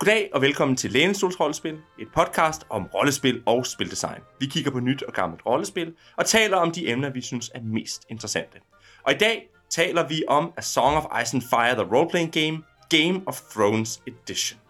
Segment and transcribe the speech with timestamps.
[0.00, 4.20] Goddag og velkommen til Lænestols Rollespil, et podcast om rollespil og spildesign.
[4.40, 7.60] Vi kigger på nyt og gammelt rollespil og taler om de emner, vi synes er
[7.62, 8.58] mest interessante.
[9.02, 12.62] Og i dag taler vi om A Song of Ice and Fire, the roleplaying game,
[12.88, 14.60] Game of Thrones Edition.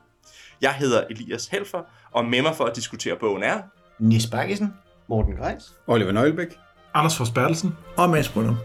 [0.60, 3.62] Jeg hedder Elias Helfer, og med mig for at diskutere bogen er...
[3.98, 4.74] Nis Bakkesen,
[5.08, 6.58] Morten Greis, Oliver Nøglebæk,
[6.94, 8.56] Anders Fors Bertelsen og Mads Brøndum.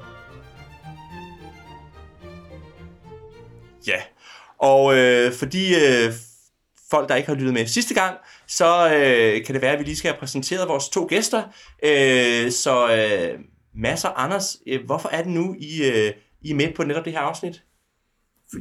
[3.88, 4.02] Ja,
[4.58, 6.14] og øh, fordi øh,
[6.96, 9.84] folk, der ikke har lyttet med sidste gang, så øh, kan det være, at vi
[9.84, 11.44] lige skal have præsenteret vores to gæster.
[11.84, 13.40] Øh, så øh,
[13.76, 16.12] Mads og Anders, øh, hvorfor er det nu, I, øh,
[16.42, 17.64] I er med på netop det her afsnit?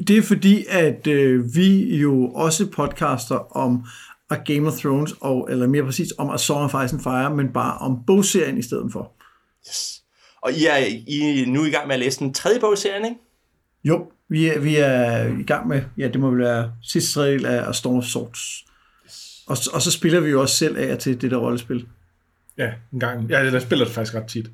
[0.08, 3.84] Det er fordi, at øh, vi jo også podcaster om
[4.30, 7.36] A Game of Thrones, og, eller mere præcis om A Song of Ice and Fire,
[7.36, 9.12] men bare om bogserien i stedet for.
[9.68, 10.02] Yes.
[10.42, 10.76] Og I er,
[11.06, 13.16] I er nu i gang med at læse den tredje bog i serien, ikke?
[13.84, 17.46] Jo, vi er, vi er i gang med, ja, det må vel være sidste tredjedel
[17.46, 18.64] af Storm of Swords.
[19.46, 21.88] Og, og så spiller vi jo også selv af til det der rollespil.
[22.58, 23.30] Ja, en gang.
[23.30, 24.50] Ja, jeg spiller det faktisk ret tit.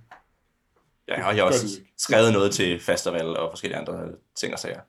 [1.08, 4.80] Ja, og jeg har også skrevet noget til festival og forskellige andre ting og sager.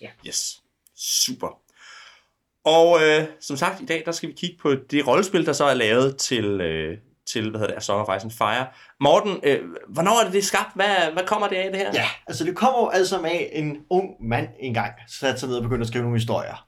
[0.00, 0.08] Ja.
[0.26, 0.62] Yes.
[0.96, 1.60] Super.
[2.64, 5.64] Og øh, som sagt, i dag der skal vi kigge på det rollespil, der så
[5.64, 8.66] er lavet til, øh, til hvad hedder det, A Song of Ice and Fire.
[9.00, 10.70] Morten, øh, hvornår er det det skabt?
[10.74, 11.90] Hvad, hvad kommer det af det her?
[11.94, 15.62] Ja, altså det kommer jo altså af en ung mand engang, satte sig ned og
[15.62, 16.66] begyndte at skrive nogle historier.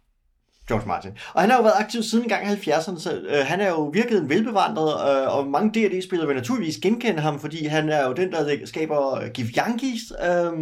[0.69, 1.11] George Martin.
[1.35, 4.19] Og han har jo været aktiv siden engang 70'erne, så øh, han er jo virkelig
[4.19, 8.33] en velbevandret, øh, og mange D&D-spillere vil naturligvis genkende ham, fordi han er jo den,
[8.33, 10.53] der skaber Give Yankees, øh,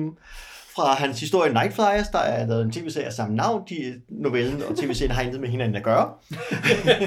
[0.77, 3.63] fra hans historie Night Flyers, der er lavet en tv-serie af samme navn.
[3.69, 6.09] De, novellen og tv-serien har intet med hinanden at gøre.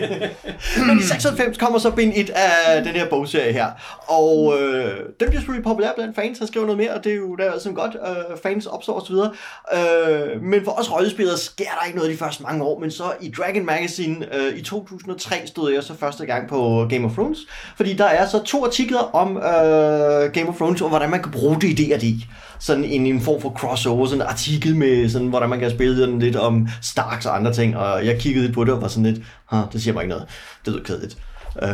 [0.88, 3.68] Men i 96 kommer så bind 1 af den her bogserie her.
[4.08, 6.38] Og øh, den bliver selvfølgelig populær blandt fans.
[6.38, 7.96] Han skriver noget mere, og det er jo der er sådan godt.
[8.08, 9.16] Øh, fans opstår osv.
[9.16, 12.80] Øh, men for os rollespillere sker der ikke noget de første mange år.
[12.80, 17.06] Men så i Dragon Magazine øh, i 2003 stod jeg så første gang på Game
[17.06, 17.40] of Thrones.
[17.78, 21.32] Fordi der er så to artikler om øh, Game of Thrones, og hvordan man kan
[21.32, 22.26] bruge det i D&D
[22.60, 25.98] sådan en, en form for crossover, sådan en artikel med, sådan, hvordan man kan spille
[25.98, 28.88] sådan lidt om Starks og andre ting, og jeg kiggede lidt på det og var
[28.88, 29.26] sådan lidt,
[29.74, 30.28] det siger mig ikke noget,
[30.66, 31.18] det lyder kedeligt.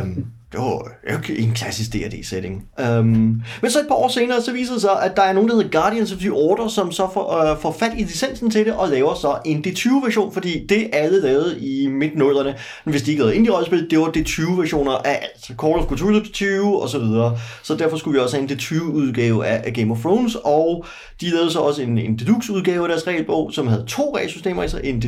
[0.02, 0.26] Um,
[0.56, 2.64] det var en klassisk D&D-setting.
[2.78, 5.32] Um, øhm, men så et par år senere, så viser det sig, at der er
[5.32, 8.50] nogen, der hedder Guardians of the Order, som så får, øh, får fat i licensen
[8.50, 13.10] til det, og laver så en D20-version, fordi det alle lavede i midt-nullerne, hvis de
[13.10, 15.58] ikke havde indie-rollespil, det var D20-versioner af alt.
[15.60, 17.38] Call of Cthulhu D20 og så videre.
[17.62, 20.84] Så derfor skulle vi også have en D20-udgave af, af Game of Thrones, og
[21.20, 24.68] de lavede så også en, en Deluxe-udgave af deres regelbog, som havde to regelsystemer i
[24.68, 25.02] sig, en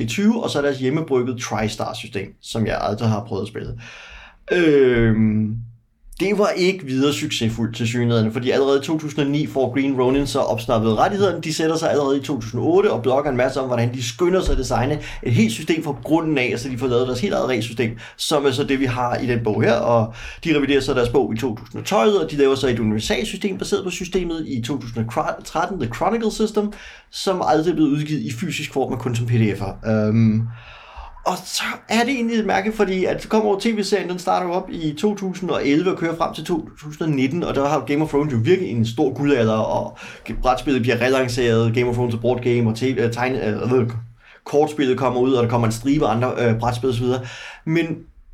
[0.00, 3.72] D20, øh, og så deres hjemmebrygget TriStar-system, som jeg aldrig har prøvet at spille.
[4.52, 5.56] Øhm,
[6.20, 10.38] det var ikke videre succesfuldt til synligheden, fordi allerede i 2009 får Green Ronin så
[10.38, 11.40] opsnappet rettighederne.
[11.40, 14.52] De sætter sig allerede i 2008 og blogger en masse om, hvordan de skynder sig
[14.52, 17.48] at designe et helt system fra grunden af, så de får lavet deres helt eget
[17.48, 19.72] regelsystem, som er så det, vi har i den bog her.
[19.72, 23.84] Og de reviderer så deres bog i 2012, og de laver så et universalsystem baseret
[23.84, 26.72] på systemet i 2013, The Chronicle System,
[27.10, 29.90] som aldrig er blevet udgivet i fysisk form, men kun som pdf'er.
[29.90, 30.42] Øhm,
[31.26, 34.50] og så er det egentlig et mærke, fordi at så kommer over tv-serien, den starter
[34.50, 38.38] op i 2011 og kører frem til 2019, og der har Game of Thrones jo
[38.42, 39.98] virkelig en stor guldalder, og
[40.42, 43.90] brætspillet bliver relanceret, Game of Thrones er board game, og TV, øh, tegne, øh,
[44.44, 47.06] kortspillet kommer ud, og der kommer en stribe andre øh, brætspil osv.
[47.64, 47.86] Men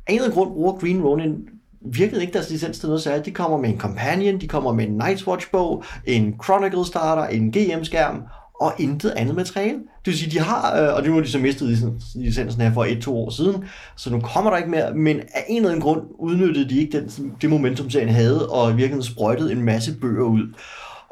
[0.07, 1.35] af en eller grund bruger Green Ronin
[1.81, 3.25] virkelig ikke deres licens til noget særligt.
[3.25, 7.23] De kommer med en companion, de kommer med en Night's Watch bog, en Chronicle starter,
[7.23, 8.23] en GM-skærm,
[8.61, 9.77] og intet andet materiale.
[9.77, 12.73] Det vil sige, de har, øh, og det nu har de så mistet licensen her
[12.73, 13.63] for et-to år siden,
[13.97, 16.99] så nu kommer der ikke mere, men af en eller anden grund udnyttede de ikke
[16.99, 20.53] den, det momentum, serien havde, og virkelig sprøjtede en masse bøger ud.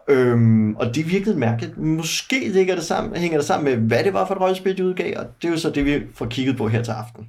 [0.08, 1.78] Øhm, og det virkede mærkeligt.
[1.78, 4.86] Måske ligger det sammen, hænger det sammen med, hvad det var for et rollespil, de
[4.86, 7.28] udgav, og det er jo så det, vi får kigget på her til aften.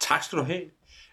[0.00, 0.60] Tak skal du have.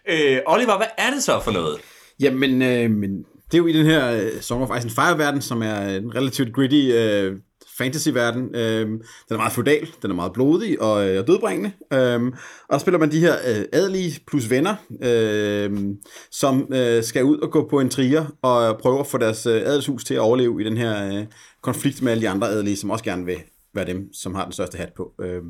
[0.08, 1.76] Øh, Oliver, hvad er det så for noget?
[2.20, 5.42] Jamen, øh, men det er jo i den her uh, Song of Ice and Fire-verden,
[5.42, 7.38] som er en relativt gritty uh,
[7.78, 8.54] fantasy-verden.
[8.54, 9.00] Øh, den
[9.30, 11.72] er meget feudal, den er meget blodig og øh, dødbringende.
[11.92, 12.22] Øh,
[12.68, 15.94] og der spiller man de her øh, adelige plus venner, øh,
[16.30, 19.62] som øh, skal ud og gå på en trier og prøve at få deres øh,
[19.64, 21.26] adelshus til at overleve i den her øh,
[21.62, 23.38] konflikt med alle de andre adelige, som også gerne vil
[23.74, 25.12] være dem, som har den største hat på.
[25.20, 25.42] Øh,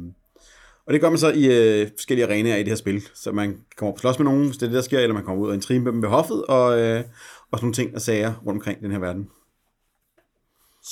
[0.86, 3.08] og det gør man så i øh, forskellige arenaer i det her spil.
[3.14, 5.14] Så man kommer op og slås med nogen, hvis det er det, der sker, eller
[5.14, 7.04] man kommer ud og en med dem ved hoffet, og, øh,
[7.50, 9.30] og sådan nogle ting og sager rundt omkring den her verden.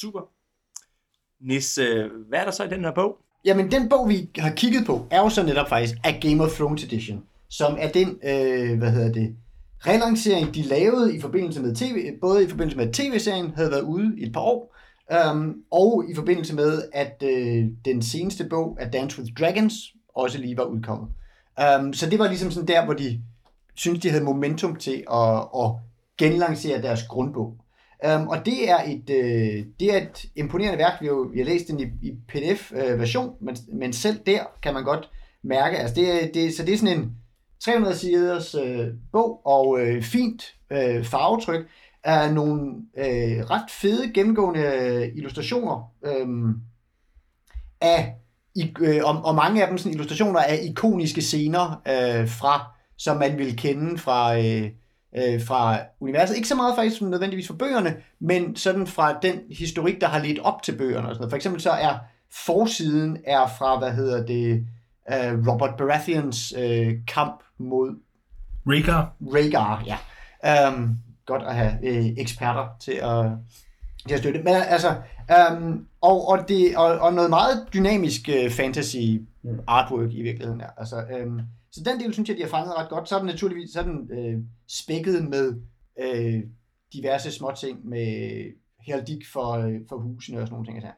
[0.01, 0.21] Super.
[1.43, 1.75] Nis,
[2.29, 3.17] hvad er der så i den her bog?
[3.45, 6.51] Jamen, den bog, vi har kigget på, er jo så netop faktisk A Game of
[6.51, 9.37] Thrones Edition, som er den, øh, hvad hedder det,
[9.87, 13.83] relancering, de lavede i forbindelse med tv, både i forbindelse med, at tv-serien havde været
[13.83, 14.77] ude i et par år,
[15.33, 19.75] um, og i forbindelse med, at øh, den seneste bog af Dance with Dragons
[20.15, 21.09] også lige var udkommet.
[21.81, 23.21] Um, så det var ligesom sådan der, hvor de
[23.75, 25.71] synes de havde momentum til at, at
[26.19, 27.57] genlancere deres grundbog.
[28.09, 31.01] Um, og det er et øh, det er et imponerende værk.
[31.01, 34.41] Vi har, jo, vi har læst den i, i PDF-version, øh, men, men selv der
[34.63, 35.11] kan man godt
[35.45, 37.17] mærke, altså det, det, så det er sådan en
[37.65, 41.67] 300 siders øh, bog, og øh, fint øh, farvetryk,
[42.05, 46.55] er nogle øh, ret fede gennemgående øh, illustrationer øh,
[47.81, 48.15] af,
[48.55, 53.17] i, øh, og, og mange af dem sådan illustrationer af ikoniske scener øh, fra, som
[53.17, 54.71] man vil kende fra, øh,
[55.17, 56.37] øh, fra universet.
[56.37, 60.39] Ikke så meget faktisk nødvendigvis fra bøgerne, men sådan fra den historik, der har ledt
[60.39, 61.09] op til bøgerne.
[61.09, 61.31] Og sådan noget.
[61.31, 61.99] For eksempel så er
[62.47, 64.67] forsiden er fra, hvad hedder det,
[65.13, 67.97] øh, Robert Baratheons øh, kamp mod
[68.67, 69.15] Rhaegar.
[69.21, 69.99] Rhaegar, ja.
[70.69, 73.27] Um, godt at have øh, eksperter til at,
[74.07, 74.43] til at støtte.
[74.43, 74.95] Men altså,
[75.53, 78.97] um, og, og, det, og, og noget meget dynamisk uh, fantasy
[79.67, 80.61] artwork i virkeligheden.
[80.61, 80.67] Ja.
[80.77, 81.41] Altså, um,
[81.73, 83.09] så den del synes jeg, de har fanget ret godt.
[83.09, 84.39] Så er den naturligvis så er den, øh,
[84.69, 85.63] spækket med
[86.01, 86.43] øh,
[86.93, 88.45] diverse småting med
[88.81, 90.85] heraldik for, øh, for husene og sådan nogle ting.
[90.85, 90.93] Og,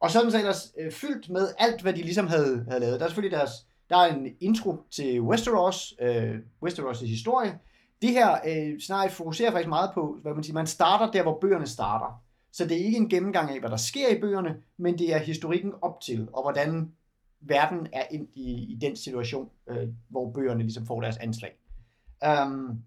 [0.00, 2.80] og så er den så ellers øh, fyldt med alt, hvad de ligesom havde, havde
[2.80, 3.00] lavet.
[3.00, 3.50] Der er selvfølgelig deres,
[3.90, 6.34] der er en intro til Westeros, øh,
[6.64, 7.58] Westeros' historie.
[8.02, 11.38] Det her øh, scenarie fokuserer faktisk meget på, hvad man siger, man starter der, hvor
[11.40, 12.22] bøgerne starter.
[12.52, 15.18] Så det er ikke en gennemgang af, hvad der sker i bøgerne, men det er
[15.18, 16.92] historikken op til, og hvordan
[17.40, 21.52] verden er ind i, i den situation, øh, hvor bøgerne ligesom får deres anslag.
[22.44, 22.82] Um,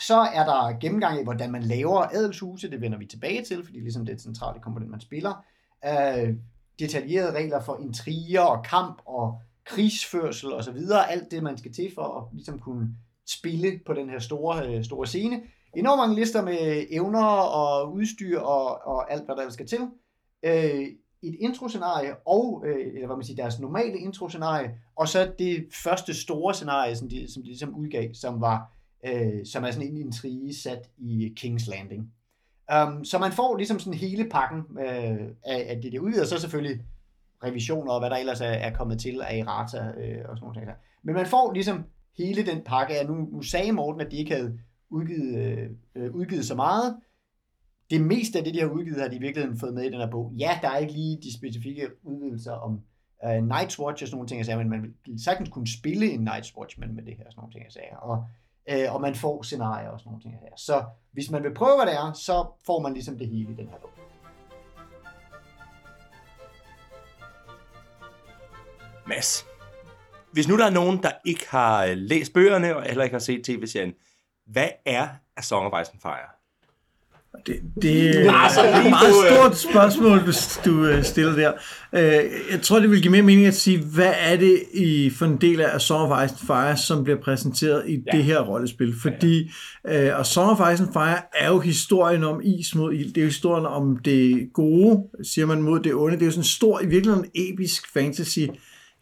[0.00, 3.80] så er der gennemgang af, hvordan man laver adelshuse, det vender vi tilbage til, fordi
[3.80, 5.44] ligesom det er et centrale komponent, man spiller.
[5.86, 6.34] Uh,
[6.78, 11.72] detaljerede regler for intriger og kamp og krigsførsel og så videre, alt det man skal
[11.72, 12.88] til for at ligesom kunne
[13.28, 15.42] spille på den her store, øh, store scene.
[15.76, 19.88] Enormt mange lister med evner og udstyr og, og alt, hvad der skal til.
[20.42, 20.86] Øh,
[21.28, 26.14] et introscenarie, og, øh, eller hvad man siger, deres normale introscenarie, og så det første
[26.14, 28.74] store scenarie, som de, som de ligesom udgav, som var
[29.04, 32.12] øh, som er sådan en intrige sat i King's Landing.
[32.74, 36.40] Um, så man får ligesom sådan hele pakken øh, af, af det der udvider, så
[36.40, 36.80] selvfølgelig
[37.44, 40.68] revisioner og hvad der ellers er, er kommet til af errata øh, og sådan noget.
[41.02, 41.84] Men man får ligesom
[42.18, 44.58] hele den pakke af, nu, nu sagde Morten, at de ikke havde
[44.90, 46.96] udgivet, øh, øh udgivet så meget.
[47.90, 50.00] Det meste af det, de har udgivet, har de i virkeligheden fået med i den
[50.00, 50.32] her bog.
[50.38, 52.80] Ja, der er ikke lige de specifikke udvidelser om
[53.24, 56.10] øh, Night's Watch og sådan nogle ting, jeg sagde, men man vil sagtens kunne spille
[56.10, 57.88] en Night's Watch men med det her, sådan nogle ting, jeg sagde.
[57.98, 58.24] Og,
[58.70, 60.54] øh, og man får scenarier og sådan nogle ting, jeg sagde.
[60.56, 63.56] Så hvis man vil prøve, hvad det er, så får man ligesom det hele i
[63.56, 63.90] den her bog.
[69.06, 69.46] Mads,
[70.32, 73.18] hvis nu der er nogen, der ikke har øh, læst bøgerne og heller ikke har
[73.18, 73.92] set tv-serien,
[74.46, 76.33] hvad er A Song of Ice and Fire?
[77.46, 78.26] Det, det er et
[78.90, 80.32] meget stort spørgsmål, du,
[80.64, 81.52] du øh, stiller der.
[81.92, 85.26] Øh, jeg tror, det vil give mere mening at sige, hvad er det i for
[85.26, 88.16] en del af A Song of Ice and Fire, som bliver præsenteret i ja.
[88.16, 88.94] det her rollespil?
[89.02, 89.50] Fordi
[89.84, 90.20] ja, ja.
[90.20, 93.08] A Song of Ice and Fire er jo historien om is mod ild.
[93.08, 96.16] Det er jo historien om det gode, siger man, mod det onde.
[96.16, 98.40] Det er jo sådan en stor, i virkeligheden episk fantasy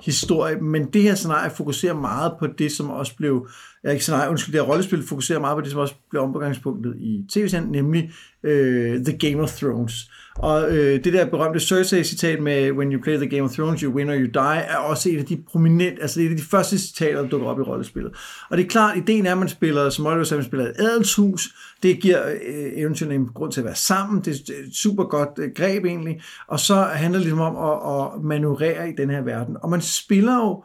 [0.02, 3.48] historie, men det her scenarie fokuserer meget på det, som også blev,
[3.84, 6.96] ja, ikke scenarie, undskyld, det her rollespil fokuserer meget på det, som også blev omgangspunktet
[6.96, 8.12] i tv-serien, nemlig
[8.42, 10.10] øh, The Game of Thrones.
[10.34, 13.92] Og øh, det der berømte Cersei-citat med When you play the Game of Thrones, you
[13.92, 16.78] win or you die, er også et af de prominente, altså et af de første
[16.78, 18.12] citater, der dukker op i rollespillet.
[18.50, 20.74] Og det er klart, ideen er, at man spiller, som Oliver sagde, man spiller et
[20.78, 25.04] adelshus, det giver øh, eventuelt en grund til at være sammen, det er et super
[25.04, 29.10] godt øh, greb egentlig, og så handler det ligesom om at, at manøvrere i den
[29.10, 29.56] her verden.
[29.62, 30.64] Og man spiller jo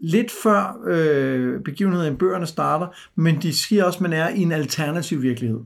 [0.00, 4.42] lidt før øh, begivenheden i bøgerne starter, men de siger også, at man er i
[4.42, 5.60] en alternativ virkelighed.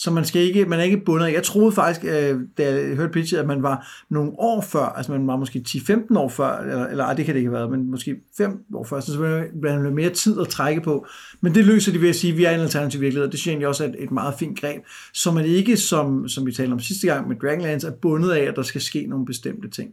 [0.00, 1.32] Så man, skal ikke, man er ikke bundet.
[1.32, 5.12] Jeg troede faktisk, øh, da jeg hørte pitchet, at man var nogle år før, altså
[5.12, 7.70] man var måske 10-15 år før, eller, eller ej, det kan det ikke have været,
[7.70, 9.20] men måske 5 år før, så
[9.62, 11.06] man har mere tid at trække på.
[11.40, 13.40] Men det løser de ved at sige, at vi er en alternativ virkelighed, og det
[13.40, 14.82] synes jeg også er et, et meget fint greb,
[15.14, 18.42] så man ikke, som, som vi talte om sidste gang med Dragonlands, er bundet af,
[18.42, 19.90] at der skal ske nogle bestemte ting.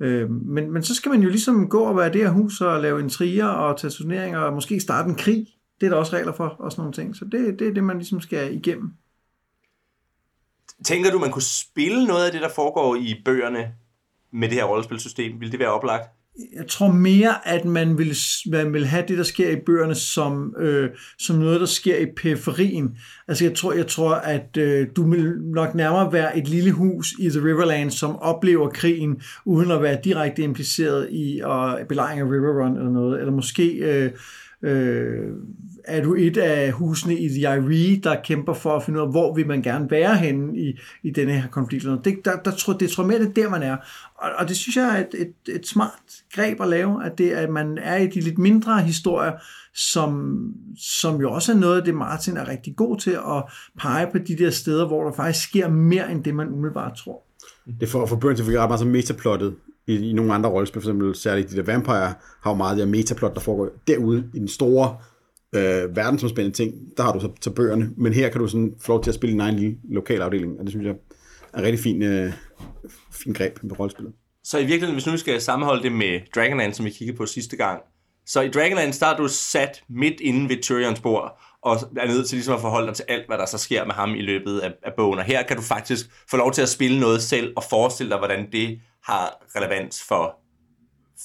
[0.00, 2.82] Øh, men, men så skal man jo ligesom gå og være det her hus og
[2.82, 5.46] lave intriger og tage turneringer og måske starte en krig.
[5.82, 7.16] Det er der også regler for og sådan nogle ting.
[7.16, 8.92] Så det, det er det, man ligesom skal igennem.
[10.84, 13.72] Tænker du, man kunne spille noget af det, der foregår i bøgerne
[14.32, 15.40] med det her rollespilsystem?
[15.40, 16.10] Vil det være oplagt?
[16.56, 20.54] Jeg tror mere, at man vil, man vil have det, der sker i bøgerne, som,
[20.58, 22.98] øh, som noget, der sker i periferien.
[23.28, 27.12] Altså jeg tror, jeg tror at øh, du vil nok nærmere være et lille hus
[27.18, 32.26] i The Riverland, som oplever krigen, uden at være direkte impliceret i øh, belejring af
[32.26, 33.20] River Run eller noget.
[33.20, 33.68] Eller måske...
[33.68, 34.10] Øh,
[34.62, 35.28] Øh,
[35.84, 39.10] er du et af husene i The IRE, der kæmper for at finde ud af,
[39.10, 41.84] hvor vil man gerne være henne i, i denne her konflikt?
[42.04, 43.76] Det, der, der tror, det tror mere, det er der, man er.
[44.14, 45.90] Og, og det synes jeg er et, et, et smart
[46.32, 49.32] greb at lave, at, det, at man er i de lidt mindre historier,
[49.74, 50.42] som,
[50.78, 53.44] som jo også er noget af det, Martin er rigtig god til at
[53.78, 57.22] pege på de der steder, hvor der faktisk sker mere, end det man umiddelbart tror.
[57.80, 59.54] Det får for Burns til at fungere ret meget som metaplottet
[59.86, 62.76] i, i nogle andre rollespil, for eksempel særligt de der Vampire, har jo meget af
[62.76, 64.96] det metaplot, der foregår derude i den store
[65.54, 68.92] øh, verdensomspændende ting, der har du så, så bøgerne, men her kan du sådan få
[68.92, 70.94] lov til at spille din egen lille lokalafdeling, og det synes jeg
[71.52, 72.32] er en rigtig fin, øh,
[73.12, 74.12] fin greb på rollespillet.
[74.44, 77.26] Så i virkeligheden, hvis nu vi skal sammenholde det med Dragonlance, som vi kiggede på
[77.26, 77.80] sidste gang,
[78.26, 82.28] så i Dragonlance, der er du sat midt inde ved Tyrions bord, og er nødt
[82.28, 84.58] til ligesom at forholde dig til alt, hvad der så sker med ham i løbet
[84.58, 85.18] af, af bogen.
[85.18, 88.18] Og her kan du faktisk få lov til at spille noget selv, og forestille dig,
[88.18, 90.38] hvordan det har relevans for,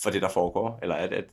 [0.04, 0.80] for det, der foregår.
[0.82, 1.26] Eller at, at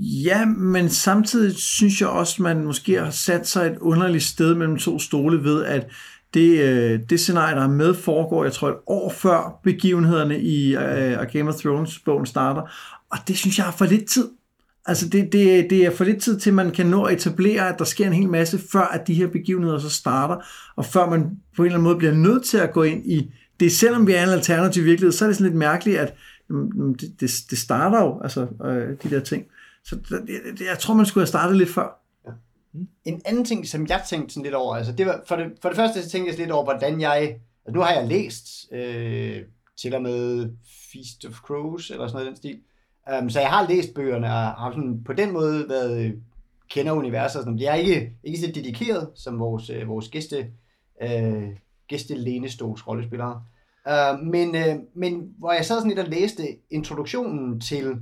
[0.00, 4.78] Ja, men samtidig synes jeg også, man måske har sat sig et underligt sted mellem
[4.78, 5.86] to stole ved, at
[6.34, 10.76] det, øh, det scenarie, der er med, foregår, jeg tror, et år før begivenhederne i
[10.76, 12.62] uh, Game of Thrones-bogen starter.
[13.10, 14.28] Og det synes jeg har for lidt tid.
[14.86, 17.68] Altså, det, det, det er for lidt tid til, at man kan nå at etablere,
[17.68, 20.36] at der sker en hel masse, før at de her begivenheder så starter,
[20.76, 23.32] og før man på en eller anden måde bliver nødt til at gå ind i
[23.62, 23.72] det.
[23.72, 26.14] Selvom vi er en alternativ virkelighed, så er det sådan lidt mærkeligt, at
[27.00, 29.46] det, det, det starter jo, altså, øh, de der ting.
[29.84, 32.00] Så det, det, jeg tror, man skulle have startet lidt før.
[32.26, 32.30] Ja.
[33.04, 35.68] En anden ting, som jeg tænkte sådan lidt over, altså det var, for, det, for
[35.68, 37.18] det første så tænkte jeg lidt over, hvordan jeg,
[37.66, 39.42] altså nu har jeg læst øh,
[39.80, 40.50] til og med
[40.92, 42.58] Feast of Crows, eller sådan noget i den stil,
[43.20, 46.12] um, så jeg har læst bøgerne, og har sådan på den måde været, øh,
[46.70, 50.46] kender universet, sådan, jeg er ikke, ikke så dedikeret som vores, øh, vores gæste,
[51.02, 51.48] øh,
[51.88, 53.42] gæste Lenestols rollespillere,
[53.86, 57.96] uh, men, øh, men hvor jeg sad sådan lidt og læste introduktionen til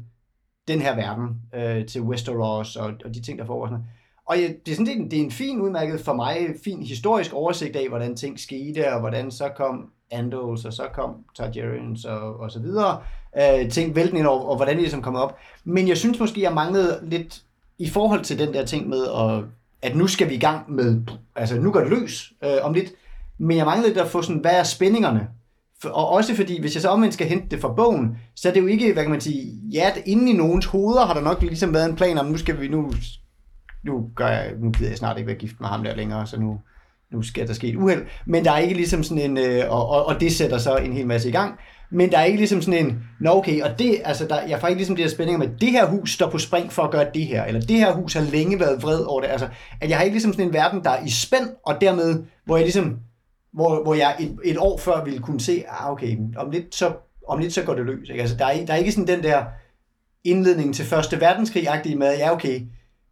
[0.68, 3.66] den her verden, øh, til Westeros og, og de ting, der foregår.
[3.66, 3.84] Sådan.
[4.26, 6.54] Og jeg, det, er sådan, det, er en, det er en fin udmærket for mig,
[6.64, 11.24] fin historisk oversigt af, hvordan ting skete, og hvordan så kom Andals, og så kom
[11.36, 13.02] Targaryens og, og så videre.
[13.38, 15.36] Øh, ting vælten ind over, og hvordan det ligesom kom op.
[15.64, 17.42] Men jeg synes måske, jeg manglede lidt
[17.78, 19.44] i forhold til den der ting med, at,
[19.82, 21.02] at nu skal vi i gang med,
[21.36, 22.92] altså nu går det løs øh, om lidt,
[23.38, 25.28] men jeg manglede lidt at få sådan, hvad er spændingerne?
[25.84, 28.60] Og også fordi, hvis jeg så omvendt skal hente det fra bogen, så er det
[28.60, 31.74] jo ikke, hvad kan man sige, ja, inde i nogens hoveder har der nok ligesom
[31.74, 32.92] været en plan om, nu skal vi nu,
[33.84, 36.40] nu gør jeg, nu gider jeg snart ikke være gift med ham der længere, så
[36.40, 36.60] nu,
[37.12, 38.06] nu skal der ske et uheld.
[38.26, 40.92] Men der er ikke ligesom sådan en, øh, og, og, og det sætter så en
[40.92, 41.54] hel masse i gang.
[41.92, 44.68] Men der er ikke ligesom sådan en, nå okay, og det, altså der, jeg får
[44.68, 46.90] ikke ligesom det der spænding med, at det her hus står på spring for at
[46.90, 49.28] gøre det her, eller det her hus har længe været vred over det.
[49.28, 49.48] Altså,
[49.80, 52.56] at jeg har ikke ligesom sådan en verden, der er i spænd, og dermed, hvor
[52.56, 52.96] jeg ligesom
[53.52, 56.92] hvor, hvor jeg et, et år før ville kunne se, ah, okay, om lidt så,
[57.28, 58.08] om lidt så går det løs.
[58.08, 58.20] Ikke?
[58.20, 59.44] Altså, der, er, der er ikke sådan den der
[60.24, 62.60] indledning til Første Verdenskrig-agtige med, ja okay,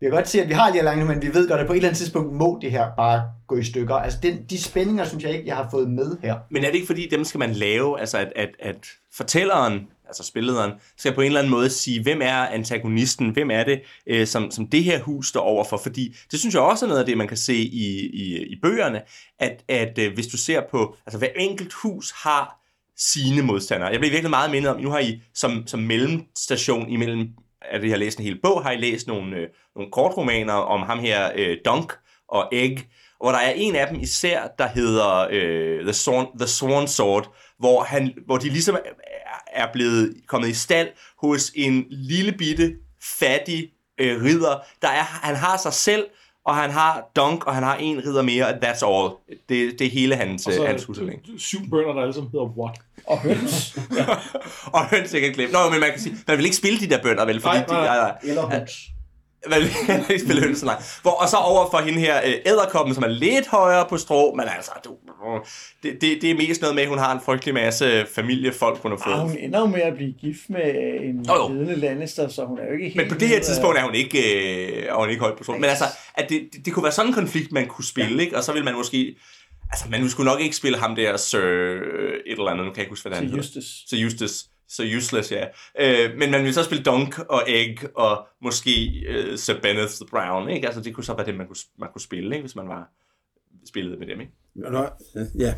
[0.00, 1.72] vi kan godt se, at vi har lige langt men vi ved godt, at på
[1.72, 3.94] et eller andet tidspunkt må det her bare gå i stykker.
[3.94, 6.36] Altså den, de spændinger, synes jeg ikke, jeg har fået med her.
[6.50, 10.22] Men er det ikke fordi, dem skal man lave, altså at, at, at fortælleren altså
[10.22, 14.26] spillederen, skal på en eller anden måde sige, hvem er antagonisten, hvem er det, øh,
[14.26, 17.06] som, som det her hus står overfor, fordi det synes jeg også er noget af
[17.06, 19.02] det, man kan se i, i, i bøgerne,
[19.38, 22.58] at, at øh, hvis du ser på, altså hver enkelt hus har
[22.96, 23.90] sine modstandere.
[23.90, 27.28] Jeg bliver virkelig meget mindet om, nu har I som, som mellemstation imellem,
[27.62, 30.82] at I har læst en hel bog, har I læst nogle, øh, nogle kortromaner om
[30.82, 31.92] ham her, øh, Dunk
[32.28, 32.78] og Egg,
[33.20, 37.34] hvor der er en af dem især, der hedder øh, The, Sworn, The Sworn Sword,
[37.58, 38.76] hvor, han, hvor de ligesom
[39.52, 40.88] er blevet kommet i stald
[41.20, 44.58] hos en lille bitte, fattig øh, ridder.
[44.82, 46.04] Der er, han har sig selv,
[46.44, 49.10] og han har Dunk, og han har en ridder mere, og that's all.
[49.48, 51.20] Det, det er hele hans, og så, hans husholdning.
[51.38, 52.78] Syv bønder, der alle sammen hedder what?
[53.06, 53.78] Og høns.
[53.96, 54.06] ja.
[54.78, 55.52] og høns, jeg kan glemme.
[55.52, 57.40] Nå, men man kan sige, man vil ikke spille de der bønder, vel?
[57.40, 58.12] Fordi nej, nej, de, nej.
[58.22, 58.72] De, eller høns.
[59.50, 60.82] Man vil ikke spille høns, nej.
[61.02, 64.34] Hvor, og så over for hende her, øh, æderkoppen, som er lidt højere på strå,
[64.34, 64.90] men altså, du,
[65.82, 68.90] det, det, det er mest noget med, at hun har en frygtelig masse familiefolk, hun
[68.90, 69.14] har fået.
[69.14, 72.58] Ah, hun ender jo med at blive gift med en oh, ledende Lannister, så hun
[72.58, 72.96] er jo ikke helt...
[72.96, 75.54] Men på det her tidspunkt er hun ikke, øh, er hun ikke højt på strå.
[75.54, 75.84] Men altså,
[76.14, 78.20] at det, det, det, kunne være sådan en konflikt, man kunne spille, ja.
[78.20, 78.36] ikke?
[78.36, 79.16] Og så vil man måske...
[79.70, 82.82] Altså, man skulle nok ikke spille ham der, Sir et eller andet, nu kan jeg
[82.82, 83.38] ikke huske, hvad han hedder.
[83.38, 83.64] Justus.
[83.88, 85.44] Sir Justus så useless, ja.
[85.80, 90.06] Øh, men man vil så spille Dunk og Egg og måske øh, Sir Bennett the
[90.10, 90.66] Brown, ikke?
[90.66, 92.42] Altså det kunne så være det, man kunne, man kunne spille, ikke?
[92.42, 92.88] Hvis man var
[93.68, 94.32] spillet med dem, ikke?
[95.38, 95.54] Ja,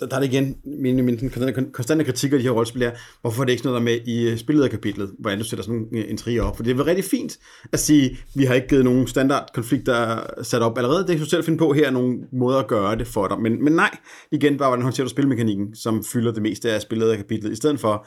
[0.00, 1.30] der er det igen min, min
[1.72, 2.90] konstante kritik af de her rollespil er,
[3.20, 5.98] hvorfor er det ikke noget der med i øh, spillederkapitlet, hvordan du sætter sådan en
[5.98, 6.56] øh, intriger op.
[6.56, 7.38] For det er rigtig fint
[7.72, 10.98] at sige, vi har ikke givet nogen standardkonflikter sat op allerede.
[10.98, 13.40] Det kan du selv finde på her, nogle måder at gøre det for dig.
[13.40, 13.96] Men, men nej,
[14.32, 18.06] igen bare, hvordan håndterer du spilmekanikken, som fylder det meste af spillederkapitlet, i stedet for,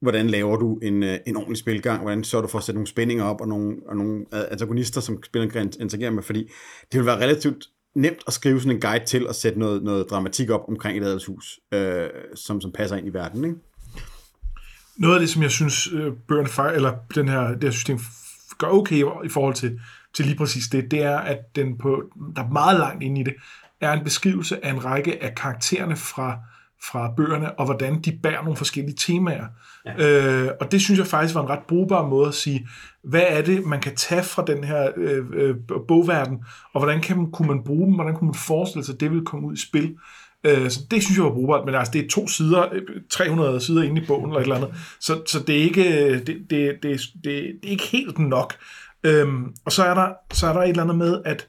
[0.00, 2.86] hvordan laver du en, øh, en ordentlig spilgang, hvordan sørger du for at sætte nogle
[2.86, 6.50] spændinger op, og nogle, og nogle antagonister, som spilleren kan interagere med, fordi
[6.92, 10.10] det vil være relativt nemt at skrive sådan en guide til at sætte noget, noget
[10.10, 13.56] dramatik op omkring et adelshus, øh, som, som passer ind i verden, ikke?
[14.96, 15.88] Noget af det, som jeg synes,
[16.28, 17.98] Burn bøgerne, eller den her, det her system
[18.58, 19.80] gør okay i forhold til,
[20.14, 22.02] til lige præcis det, det er, at den på,
[22.36, 23.34] der er meget langt inde i det,
[23.80, 26.38] er en beskrivelse af en række af karaktererne fra,
[26.84, 29.46] fra bøgerne, og hvordan de bærer nogle forskellige temaer.
[29.86, 30.44] Ja.
[30.44, 32.68] Øh, og det synes jeg faktisk var en ret brugbar måde at sige,
[33.04, 35.56] hvad er det, man kan tage fra den her øh, øh,
[35.88, 36.38] bogverden,
[36.74, 39.10] og hvordan kan man, kunne man bruge dem, hvordan kunne man forestille sig, at det
[39.10, 39.96] ville komme ud i spil.
[40.44, 43.60] Øh, så det synes jeg var brugbart, men altså, det er to sider, øh, 300
[43.60, 46.48] sider inde i bogen, eller et eller andet, så, så det, er ikke, det, det,
[46.50, 48.54] det, det, det er ikke helt nok.
[49.04, 51.48] Øhm, og så er, der, så er der et eller andet med, at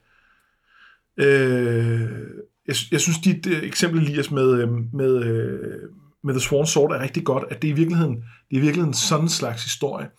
[1.18, 2.10] øh,
[2.70, 5.90] jeg, jeg synes, dit øh, eksempel, Elias, med, øh, med, øh,
[6.24, 8.62] med The Swan Sword er rigtig godt, at det er i virkeligheden, det er i
[8.62, 10.10] virkeligheden sådan en slags historie.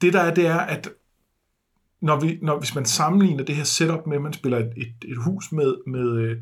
[0.00, 0.90] Det der er, det er, at
[2.00, 4.92] når vi, når, hvis man sammenligner det her setup med, at man spiller et, et,
[5.04, 6.36] et hus med, med,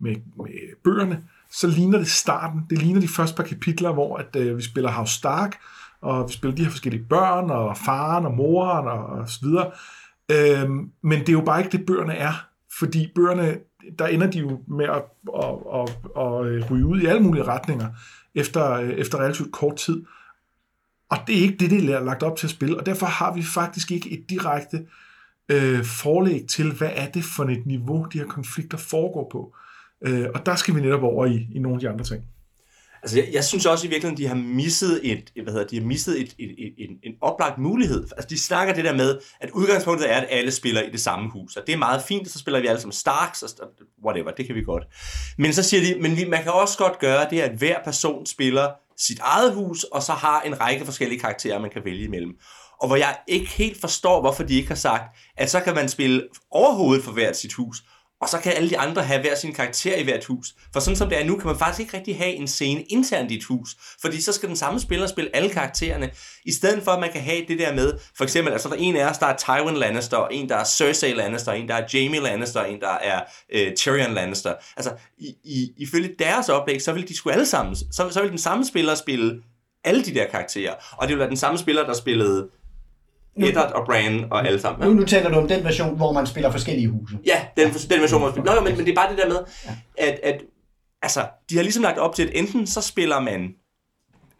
[0.00, 2.60] med, med bøgerne, så ligner det starten.
[2.70, 5.58] Det ligner de første par kapitler, hvor at, øh, vi spiller House Stark,
[6.00, 9.70] og vi spiller de her forskellige børn, og faren og moren, og, og så videre.
[10.30, 12.32] Øhm, men det er jo bare ikke det, bøgerne er.
[12.78, 13.58] Fordi bøgerne,
[13.98, 15.02] der ender de jo med at,
[15.42, 17.88] at, at, at, ryge ud i alle mulige retninger
[18.34, 20.04] efter, øh, efter relativt kort tid.
[21.10, 23.34] Og det er ikke det, det er lagt op til at spille, og derfor har
[23.34, 24.86] vi faktisk ikke et direkte
[25.48, 29.54] øh, forlæg til, hvad er det for et niveau, de her konflikter foregår på.
[30.02, 32.24] Øh, og der skal vi netop over i, i nogle af de andre ting.
[33.02, 35.86] Altså, jeg, jeg synes også i virkeligheden, de har misset et, hvad hedder, de har
[35.86, 38.08] misset et, et, et, en, en oplagt mulighed.
[38.16, 41.30] Altså, de snakker det der med, at udgangspunktet er, at alle spiller i det samme
[41.30, 43.48] hus, og det er meget fint, så spiller vi alle som Starks, og
[44.04, 44.84] whatever, det kan vi godt.
[45.38, 48.26] Men så siger de, men vi, man kan også godt gøre det, at hver person
[48.26, 52.32] spiller sit eget hus, og så har en række forskellige karakterer, man kan vælge imellem.
[52.80, 55.88] Og hvor jeg ikke helt forstår, hvorfor de ikke har sagt, at så kan man
[55.88, 57.82] spille overhovedet for hvert sit hus,
[58.20, 60.46] og så kan alle de andre have hver sin karakter i hvert hus.
[60.72, 63.30] For sådan som det er nu, kan man faktisk ikke rigtig have en scene internt
[63.30, 63.76] i et hus.
[64.00, 66.10] Fordi så skal den samme spiller spille alle karaktererne.
[66.44, 68.78] I stedet for, at man kan have det der med, for eksempel, altså der er
[68.78, 71.74] en af os, der er Tywin Lannister, og en, der er Cersei Lannister, en, der
[71.74, 74.54] er Jamie Lannister, en, der er øh, Tyrion Lannister.
[74.76, 78.30] Altså, i, i, ifølge deres oplæg, så vil de sgu alle sammen, så, så vil
[78.30, 79.42] den samme spiller spille
[79.84, 80.74] alle de der karakterer.
[80.92, 82.48] Og det vil være den samme spiller, der spillede
[83.36, 84.88] Eddard og Bran og alle sammen.
[84.88, 87.18] Nu, nu taler du om den version, hvor man spiller forskellige huse.
[87.26, 88.54] Ja, den, den version, hvor man spiller.
[88.54, 89.38] Nå, men, men det er bare det der med,
[89.98, 90.42] at, at
[91.02, 93.54] altså, de har ligesom lagt op til, at enten så spiller man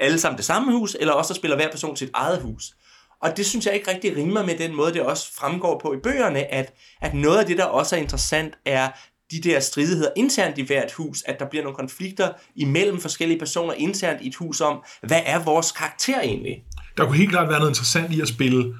[0.00, 2.74] alle sammen det samme hus, eller også så spiller hver person sit eget hus.
[3.22, 5.96] Og det synes jeg ikke rigtig rimer med den måde, det også fremgår på i
[6.02, 8.88] bøgerne, at, at noget af det, der også er interessant, er
[9.30, 13.72] de der stridigheder internt i hvert hus, at der bliver nogle konflikter imellem forskellige personer
[13.72, 16.64] internt i et hus om, hvad er vores karakter egentlig?
[16.96, 18.74] Der kunne helt klart være noget interessant i at spille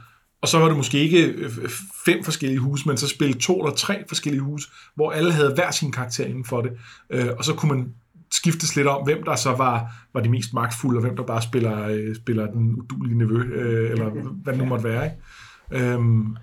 [0.47, 1.51] og så var det måske ikke øh,
[2.05, 5.71] fem forskellige huse, men så spille to eller tre forskellige huse, hvor alle havde hver
[5.71, 6.71] sin karakter inden for det.
[7.11, 7.89] Øh, og så kunne man
[8.33, 11.43] skiftes lidt om, hvem der så var, var de mest magtfulde, og hvem der bare
[11.43, 13.41] spiller, øh, spiller den udulige nevø,
[13.91, 14.11] eller
[14.43, 15.05] hvad det nu måtte være.
[15.05, 15.87] Ikke?
[15.93, 16.37] Øhm,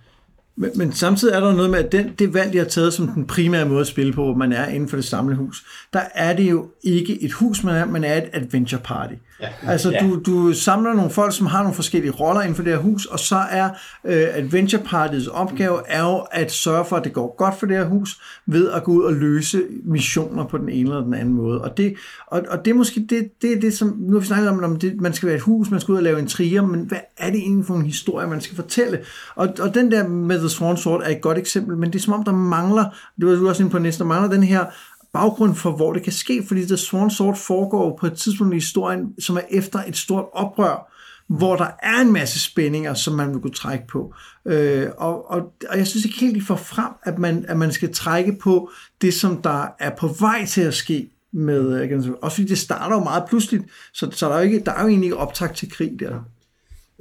[0.56, 3.08] men, men samtidig er der noget med, at den, det valg, de har taget som
[3.08, 6.36] den primære måde at spille på, hvor man er inden for det samlehus, der er
[6.36, 9.14] det jo ikke et hus, man er, man er et adventure party.
[9.44, 9.72] Ja.
[9.72, 10.00] Altså, ja.
[10.00, 13.06] Du, du samler nogle folk, som har nogle forskellige roller inden for det her hus,
[13.06, 13.70] og så er
[14.06, 17.78] øh, adventure partyets opgave er jo at sørge for, at det går godt for det
[17.78, 21.34] her hus, ved at gå ud og løse missioner på den ene eller den anden
[21.34, 21.62] måde.
[21.62, 21.96] Og det,
[22.28, 24.80] og, og det er måske det, det, det som, nu har vi snakket om, om
[24.80, 27.00] det, man skal være et hus, man skal ud og lave en trier, men hvad
[27.18, 29.00] er det egentlig for en historie, man skal fortælle?
[29.36, 32.04] Og, og den der med The Swan Sword er et godt eksempel, men det er
[32.04, 32.86] som om, der mangler,
[33.20, 34.66] det var du også inde på næste, der mangler den her
[35.14, 38.58] baggrund for, hvor det kan ske, fordi The Swan Sword foregår på et tidspunkt i
[38.58, 40.90] historien, som er efter et stort oprør,
[41.28, 44.14] hvor der er en masse spændinger, som man vil kunne trække på.
[44.46, 47.72] Øh, og, og, og jeg synes ikke helt, de får frem, at man, at man
[47.72, 48.70] skal trække på
[49.02, 52.96] det, som der er på vej til at ske med, øh, også fordi det starter
[52.96, 55.58] jo meget pludseligt, så, så der, er jo ikke, der er jo egentlig ikke optakt
[55.58, 56.20] til krig der.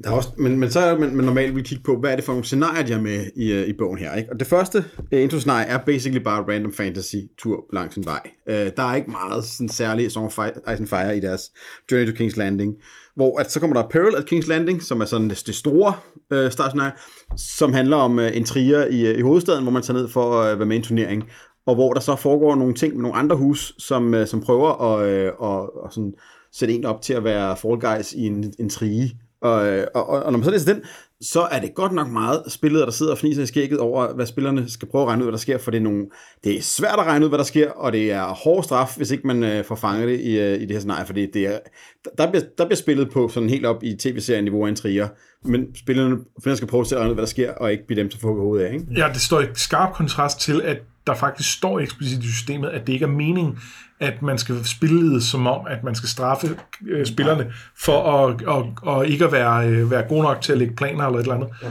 [0.05, 2.16] Der er også, men, men så er man, man normalt vil kigge på, hvad er
[2.16, 4.14] det for nogle scenarier, de har med i, øh, i bogen her.
[4.14, 4.33] Ikke?
[4.33, 8.20] Og det første uh, intro-scenarie er basically bare random fantasy tur langs en vej.
[8.46, 11.42] Uh, der er ikke meget sådan særlig Song of Ice and Fire i deres
[11.90, 12.74] Journey to King's Landing.
[13.16, 15.94] Hvor at, så kommer der Peril at King's Landing, som er sådan det, det store
[16.35, 16.92] uh, startscenarie,
[17.37, 20.52] som handler om uh, intriger i, uh, i hovedstaden, hvor man tager ned for at
[20.52, 21.24] uh, være med i en turnering.
[21.66, 24.68] Og hvor der så foregår nogle ting med nogle andre hus, som, uh, som prøver
[24.68, 26.14] at uh, og, og sådan,
[26.52, 30.33] sætte en op til at være Fall Guys i en intrige Øh, og, og, og
[30.33, 30.83] når man så læser den,
[31.22, 34.26] så er det godt nok meget spillet, der sidder og fniser i skægget over, hvad
[34.26, 36.07] spillerne skal prøve at regne ud, hvad der sker, for det er, nogle,
[36.44, 39.11] det er svært at regne ud, hvad der sker, og det er hård straf, hvis
[39.11, 41.59] ikke man øh, får fanget det i, øh, i det her scenarie, fordi det er,
[42.18, 45.09] der, bliver, der bliver spillet på sådan helt op i tv-serien niveau af en trier,
[45.44, 48.18] men spillerne spillerne skal prøve at se, hvad der sker, og ikke blive dem til
[48.18, 48.72] at få hovedet af.
[48.72, 48.87] Ikke?
[48.96, 52.86] Ja, det står i skarp kontrast til, at der faktisk står eksplicit i systemet, at
[52.86, 53.58] det ikke er meningen,
[54.00, 58.42] at man skal spille det som om, at man skal straffe øh, spillerne for at,
[58.42, 61.22] og, og ikke at være, øh, være god nok til at lægge planer eller et
[61.22, 61.48] eller andet.
[61.62, 61.70] Ja.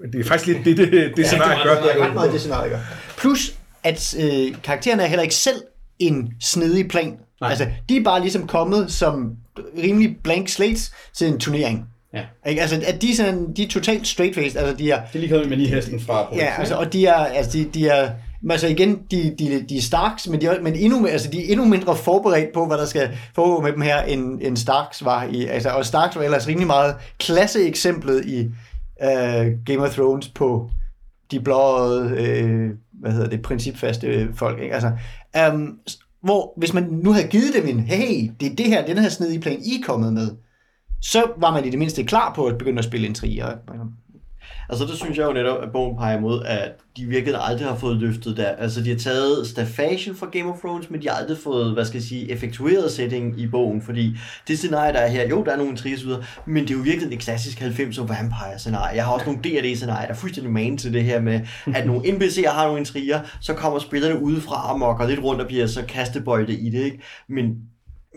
[0.00, 1.82] Men det er faktisk lidt det, det, det, det scenarie gør.
[1.82, 2.78] Det er ret meget det scenarie gør.
[3.18, 3.54] Plus,
[3.84, 5.62] at øh, karaktererne er heller ikke selv
[5.98, 7.18] en snedig plan.
[7.40, 7.50] Nej.
[7.50, 9.36] Altså, de er bare ligesom kommet som
[9.82, 11.88] rimelig blank slates til en turnering.
[12.14, 12.24] Ja.
[12.46, 12.60] Ikke?
[12.60, 14.58] Altså, at de, er sådan, de er totalt straight-faced.
[14.58, 17.06] Altså, de er, Det er lige kommet med lige hesten fra ja, altså, og de
[17.06, 18.10] er, altså, de, de er,
[18.42, 21.38] men altså igen, de, de, de er Starks, men, de er, men endnu, altså, de
[21.38, 25.04] er endnu mindre forberedt på, hvad der skal foregå med dem her, end, end Starks
[25.04, 25.24] var.
[25.24, 28.46] I, altså, og Starks var ellers rimelig meget klasseeksemplet i
[29.04, 30.70] uh, Game of Thrones på
[31.30, 34.62] de blåede, uh, hvad hedder det, principfaste folk.
[34.62, 34.74] Ikke?
[34.74, 34.92] Altså,
[35.52, 35.78] um,
[36.22, 39.08] hvor hvis man nu havde givet dem en, hey, det er det her, den her
[39.08, 40.28] snedige plan, I er kommet med,
[41.02, 43.56] så var man i det mindste klar på at begynde at spille intriger.
[44.70, 47.76] Altså, det synes jeg jo netop, at bogen peger imod, at de virkelig aldrig har
[47.76, 48.48] fået løftet der.
[48.48, 51.84] Altså, de har taget staffagen fra Game of Thrones, men de har aldrig fået, hvad
[51.84, 54.16] skal jeg sige, effektueret setting i bogen, fordi
[54.48, 57.14] det scenarie, der er her, jo, der er nogle intrigesyder, men det er jo virkelig
[57.14, 58.96] et klassisk 90'er vampire-scenarie.
[58.96, 61.40] Jeg har også nogle D&D-scenarier, der er fuldstændig man til det her med,
[61.74, 65.46] at nogle NPC'er har nogle intriger, så kommer spillerne udefra og mokker lidt rundt og
[65.46, 67.02] bliver så kastebøjte i det, ikke?
[67.28, 67.56] Men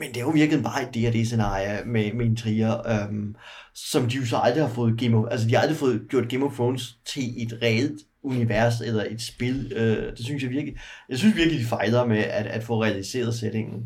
[0.01, 3.35] men det er jo virkelig bare et D&D-scenarie med, med intriger, øhm,
[3.73, 6.29] som de jo så aldrig har fået Game of, altså de har aldrig fået gjort
[6.29, 9.73] Game of Thrones til et reelt univers eller et spil.
[9.75, 10.75] Øh, det synes jeg virkelig,
[11.09, 13.83] jeg synes virkelig, de fejler med at, at få realiseret sætningen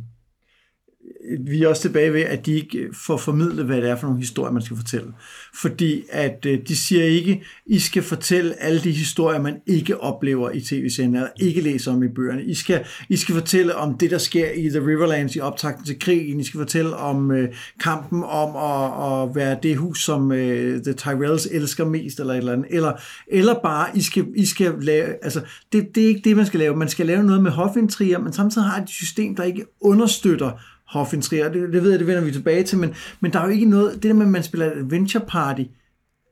[1.40, 4.08] vi er også tilbage ved, at de ikke øh, får formidlet, hvad det er for
[4.08, 5.08] nogle historier, man skal fortælle.
[5.54, 10.52] Fordi at øh, de siger ikke, I skal fortælle alle de historier, man ikke oplever
[10.52, 12.44] i tv-serien, eller ikke læser om i bøgerne.
[12.44, 16.00] I skal, I skal fortælle om det, der sker i The Riverlands i optakten til
[16.00, 16.40] krigen.
[16.40, 17.50] I skal fortælle om øh,
[17.84, 22.38] kampen om at, at være det hus, som øh, The Tyrells elsker mest, eller et
[22.38, 22.68] eller andet.
[22.70, 22.92] Eller,
[23.28, 26.60] eller bare, I skal, I skal lave, altså, det, det er ikke det, man skal
[26.60, 26.76] lave.
[26.76, 30.52] Man skal lave noget med hofintriger, men samtidig har et system, der ikke understøtter
[30.88, 31.52] hofintriger.
[31.52, 33.66] Det, det ved jeg, det vender vi tilbage til, men, men der er jo ikke
[33.66, 35.64] noget, det der med, at man spiller adventure party,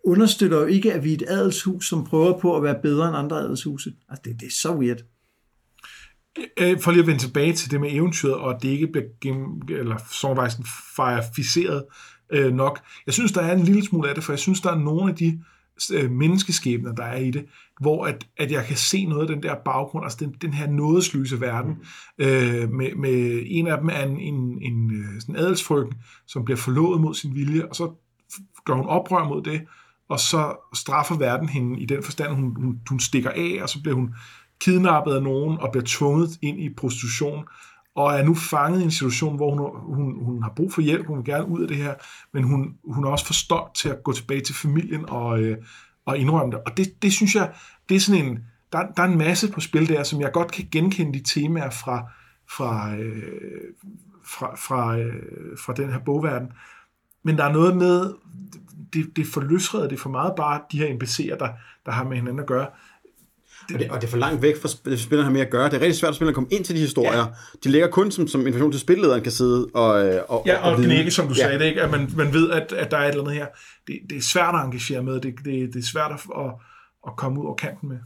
[0.05, 3.17] understøtter jo ikke, at vi er et adelshus, som prøver på at være bedre end
[3.17, 3.93] andre adelshuse.
[4.09, 5.01] Altså, det, det er så weird.
[6.39, 8.87] Øh, øh, for lige at vende tilbage til det med eventyret, og at det ikke
[8.87, 11.83] bliver gennem, eller songwrisen fireficeret
[12.33, 12.79] øh, nok.
[13.05, 15.11] Jeg synes, der er en lille smule af det, for jeg synes, der er nogle
[15.11, 15.52] af de øh,
[16.09, 17.45] menneskeskæbner, der er i det,
[17.81, 20.67] hvor at, at jeg kan se noget af den der baggrund, altså den, den her
[20.67, 21.71] nådesløse verden.
[21.71, 22.25] Mm.
[22.25, 25.93] Øh, med, med en af dem er en, en, en øh, sådan adelsfrøken,
[26.27, 27.91] som bliver forlovet mod sin vilje, og så
[28.65, 29.61] gør hun oprør mod det,
[30.09, 33.81] og så straffer verden hende i den forstand, hun, hun, hun stikker af, og så
[33.81, 34.15] bliver hun
[34.61, 37.45] kidnappet af nogen og bliver tvunget ind i prostitution,
[37.95, 41.07] og er nu fanget i en situation, hvor hun, hun, hun har brug for hjælp,
[41.07, 41.93] hun vil gerne ud af det her,
[42.33, 45.57] men hun, hun er også for stolt til at gå tilbage til familien og, øh,
[46.05, 46.63] og indrømme det.
[46.65, 47.53] Og det, det synes jeg,
[47.89, 48.39] det er sådan en,
[48.71, 51.69] der, der er en masse på spil der, som jeg godt kan genkende de temaer
[51.69, 52.11] fra,
[52.49, 53.73] fra, øh,
[54.25, 56.47] fra, fra, øh, fra den her bogverden.
[57.23, 58.13] Men der er noget med,
[58.93, 61.49] det, det er for løsredet, det er for meget bare de her NPC'er, der,
[61.85, 62.67] der har med hinanden at gøre.
[63.73, 65.65] Og det, og det er for langt væk fra sp- spillerne har med at gøre.
[65.69, 67.17] Det er rigtig svært for spillerne at komme ind til de historier.
[67.17, 67.25] Ja.
[67.63, 70.77] De ligger kun som, som information til spillederen kan sidde og, øh, og, Ja, og
[70.77, 70.87] vide.
[70.87, 71.43] knække, som du Ja.
[71.43, 71.81] sagde det, ikke?
[71.81, 73.45] at man, man ved, at, at der er et eller andet her.
[73.87, 76.51] Det, det er svært at engagere med, det, det, det er svært at, at,
[77.07, 77.97] at komme ud over kanten med.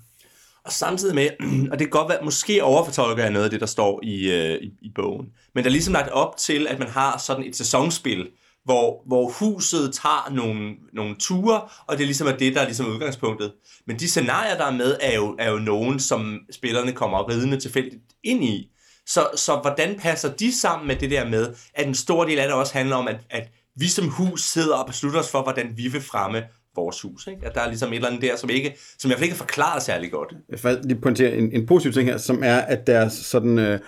[0.66, 1.30] Og samtidig med,
[1.72, 4.56] og det kan godt være, måske overfortolker jeg noget af det, der står i, øh,
[4.62, 7.56] i, i bogen, men der er ligesom lagt op til, at man har sådan et
[7.56, 8.28] sæsonspil,
[8.68, 12.66] hvor, hvor huset tager nogle, nogle ture, og det er ligesom er det, der er
[12.66, 13.54] ligesom udgangspunktet.
[13.86, 17.60] Men de scenarier, der er med, er jo, er jo nogen, som spillerne kommer ridende
[17.60, 18.70] tilfældigt ind i.
[19.06, 22.48] Så, så hvordan passer de sammen med det der med, at en stor del af
[22.48, 25.74] det også handler om, at, at vi som hus sidder og beslutter os for, hvordan
[25.76, 26.44] vi vil fremme
[26.76, 27.28] vores hus.
[27.28, 27.46] Ikke?
[27.46, 29.34] At der er ligesom et eller andet der, som, ikke, som i hvert fald ikke
[29.34, 30.34] er forklaret særlig godt.
[30.50, 33.60] Jeg vil lige pointere en, en positiv ting her, som er, at deres sådan...
[33.60, 33.80] Øh,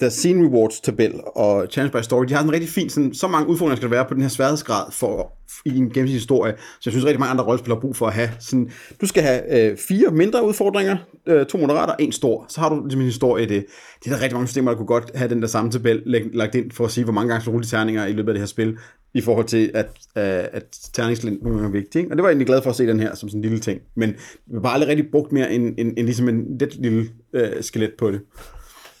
[0.00, 3.28] der scene rewards tabel og challenge by story, de har en rigtig fin, sådan, så
[3.28, 5.32] mange udfordringer skal der være på den her sværhedsgrad for,
[5.64, 8.12] i en gennemsnitlig historie, så jeg synes rigtig mange andre rollespillere har brug for at
[8.12, 8.30] have.
[8.40, 12.68] Sådan, du skal have øh, fire mindre udfordringer, øh, to moderater, en stor, så har
[12.68, 13.66] du ligesom en historie i det.
[14.04, 16.02] Det er der rigtig mange systemer, der kunne godt have den der samme tabel
[16.32, 18.28] lagt ind for at sige, hvor mange gange skal du rulle de terninger i løbet
[18.28, 18.76] af det her spil,
[19.14, 19.86] i forhold til, at,
[20.18, 21.98] øh, at terningslængden nogle gange er vigtig.
[21.98, 22.12] Ikke?
[22.12, 23.58] Og det var jeg egentlig glad for at se den her som sådan en lille
[23.58, 23.80] ting.
[23.94, 24.10] Men
[24.46, 27.62] vi har bare aldrig rigtig brugt mere end, end, end ligesom en lidt lille øh,
[27.62, 28.20] skelet på det.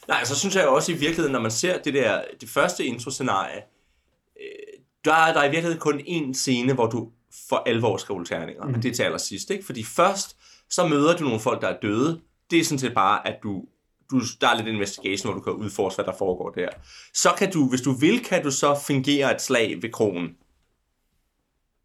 [0.08, 3.62] Nej, så synes jeg også i virkeligheden, når man ser det der, det første intro-scenarie,
[4.40, 7.10] øh, der er der i virkeligheden kun én scene, hvor du
[7.48, 8.74] for alvor skal rulle terninger, mm.
[8.74, 9.64] og det er til allersidst, ikke?
[9.64, 10.36] Fordi først,
[10.70, 12.20] så møder du nogle folk, der er døde.
[12.50, 13.64] Det er sådan set bare, at du,
[14.10, 16.68] du der er lidt investigation, hvor du kan udforske, hvad der foregår der.
[17.14, 20.36] Så kan du, hvis du vil, kan du så fingere et slag ved krogen.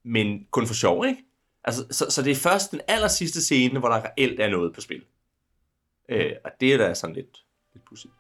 [0.04, 1.24] Men kun for sjov, ikke?
[1.64, 4.74] Altså, så, så det er først den aller sidste scene, hvor der reelt er noget
[4.74, 5.04] på spil.
[6.10, 8.14] Øh, og det er da sådan lidt, lidt pudsigt.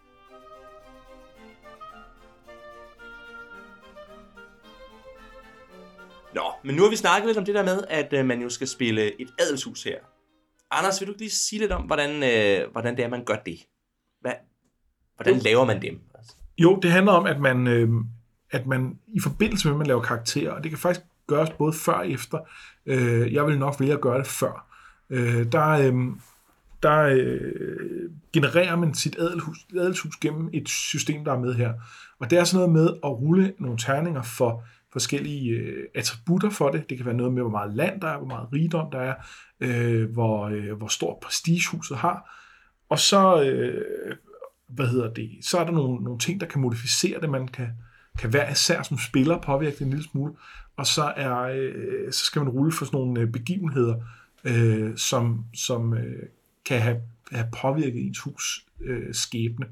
[6.36, 8.50] Nå, men nu har vi snakket lidt om det der med, at øh, man jo
[8.50, 10.00] skal spille et adelshus her.
[10.72, 13.60] Anders, vil du lige sige lidt om, hvordan, øh, hvordan det er, man gør det?
[14.22, 14.34] Hvad,
[15.16, 16.00] hvordan laver man dem?
[16.58, 17.90] Jo, det handler om, at man, øh,
[18.52, 21.74] at man i forbindelse med, at man laver karakterer, og det kan faktisk gøres både
[21.74, 22.40] før og efter.
[22.86, 24.66] Øh, jeg vil nok vælge at gøre det før.
[25.10, 25.94] Øh, der øh,
[26.84, 31.74] der øh, genererer man sit adelhus, adelshus gennem et system, der er med her.
[32.20, 36.70] Og det er sådan noget med at rulle nogle terninger for forskellige øh, attributter for
[36.70, 36.90] det.
[36.90, 39.16] Det kan være noget med, hvor meget land der er, hvor meget rigdom der er,
[39.60, 42.46] øh, hvor, øh, hvor stor prestigehuset har.
[42.90, 44.16] Og så, øh,
[44.68, 47.30] hvad hedder det, så er der nogle, nogle ting, der kan modificere det.
[47.30, 47.68] Man kan,
[48.20, 50.34] kan hver især som spiller påvirke det en lille smule.
[50.78, 53.96] Og så, er, øh, så skal man rulle for sådan nogle øh, begivenheder,
[54.44, 56.24] øh, som, som øh,
[56.70, 56.98] kan have,
[57.32, 59.66] have påvirket ens hus øh, skæbne.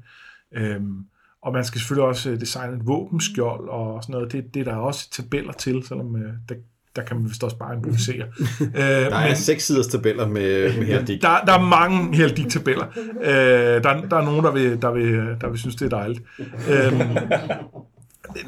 [0.52, 1.04] Øhm,
[1.42, 4.32] og man skal selvfølgelig også øh, designe et våbenskjold og sådan noget.
[4.32, 6.54] Det, det er der også tabeller til, selvom øh, der,
[6.96, 8.26] der kan man vist også bare improvisere.
[8.60, 11.22] øh, Der er seks siders tabeller med, med her digt.
[11.22, 12.86] der, der er mange Heldig-tabeller.
[13.20, 16.22] Øh, der, der er nogen, der vil, der, vil, der vil synes, det er dejligt.
[16.70, 17.00] Øh,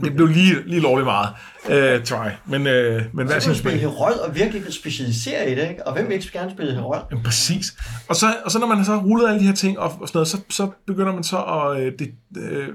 [0.04, 1.28] det blev lige, lige lovligt meget,
[1.68, 2.28] øh, try.
[2.46, 5.86] Men, øh, men hvad Så synes spille Herold og virkelig specialisere i det, ikke?
[5.86, 7.02] Og hvem vil ikke gerne spille Herold?
[7.10, 7.74] Jamen, præcis.
[8.08, 10.08] Og så, og så når man så har rullet alle de her ting og, og
[10.08, 12.68] sådan noget, så, så begynder man så at øh, det, øh,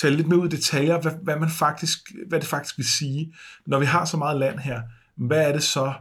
[0.00, 3.34] tale lidt mere ud i detaljer, hvad, hvad, man faktisk, hvad det faktisk vil sige.
[3.66, 4.80] Når vi har så meget land her,
[5.16, 5.92] hvad er det så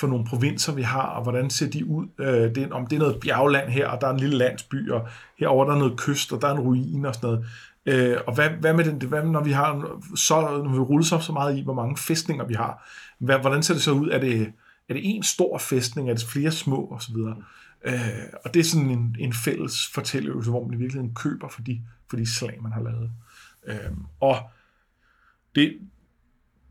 [0.00, 2.06] for nogle provinser, vi har, og hvordan ser de ud?
[2.18, 5.08] Øh, det, om det er noget bjergland her, og der er en lille landsby, og
[5.38, 7.46] herover der er noget kyst, og der er en ruin og sådan noget.
[7.86, 11.18] Øh, og hvad, hvad med den, hvad når vi har så, når vi ruller så,
[11.18, 12.90] så meget i, hvor mange fæstninger vi har?
[13.18, 14.08] Hvad, hvordan ser det så ud?
[14.08, 14.52] Er det,
[14.88, 16.10] er det en stor fæstning?
[16.10, 16.84] Er det flere små?
[16.84, 17.36] Og så videre.
[17.84, 21.62] Øh, og det er sådan en, en fælles fortælleøvelse, hvor man i virkeligheden køber for
[21.62, 23.10] de, for de slag, man har lavet.
[23.66, 24.36] Øh, og
[25.54, 25.78] det,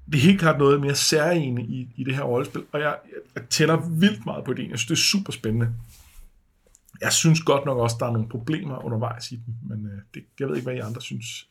[0.05, 2.97] det er helt klart noget mere særligt i, i det her rollespil, og jeg,
[3.35, 4.69] jeg tænder vildt meget på det.
[4.69, 5.73] Jeg synes, det er super spændende.
[7.01, 10.23] Jeg synes godt nok også, der er nogle problemer undervejs i dem, men øh, det,
[10.39, 11.47] jeg ved ikke, hvad I andre synes.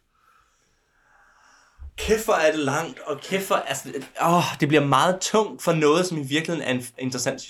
[1.96, 3.88] kæft hvor er det langt, og kæft hvor, altså,
[4.22, 7.42] åh, det bliver meget tungt for noget, som i virkeligheden er en interessant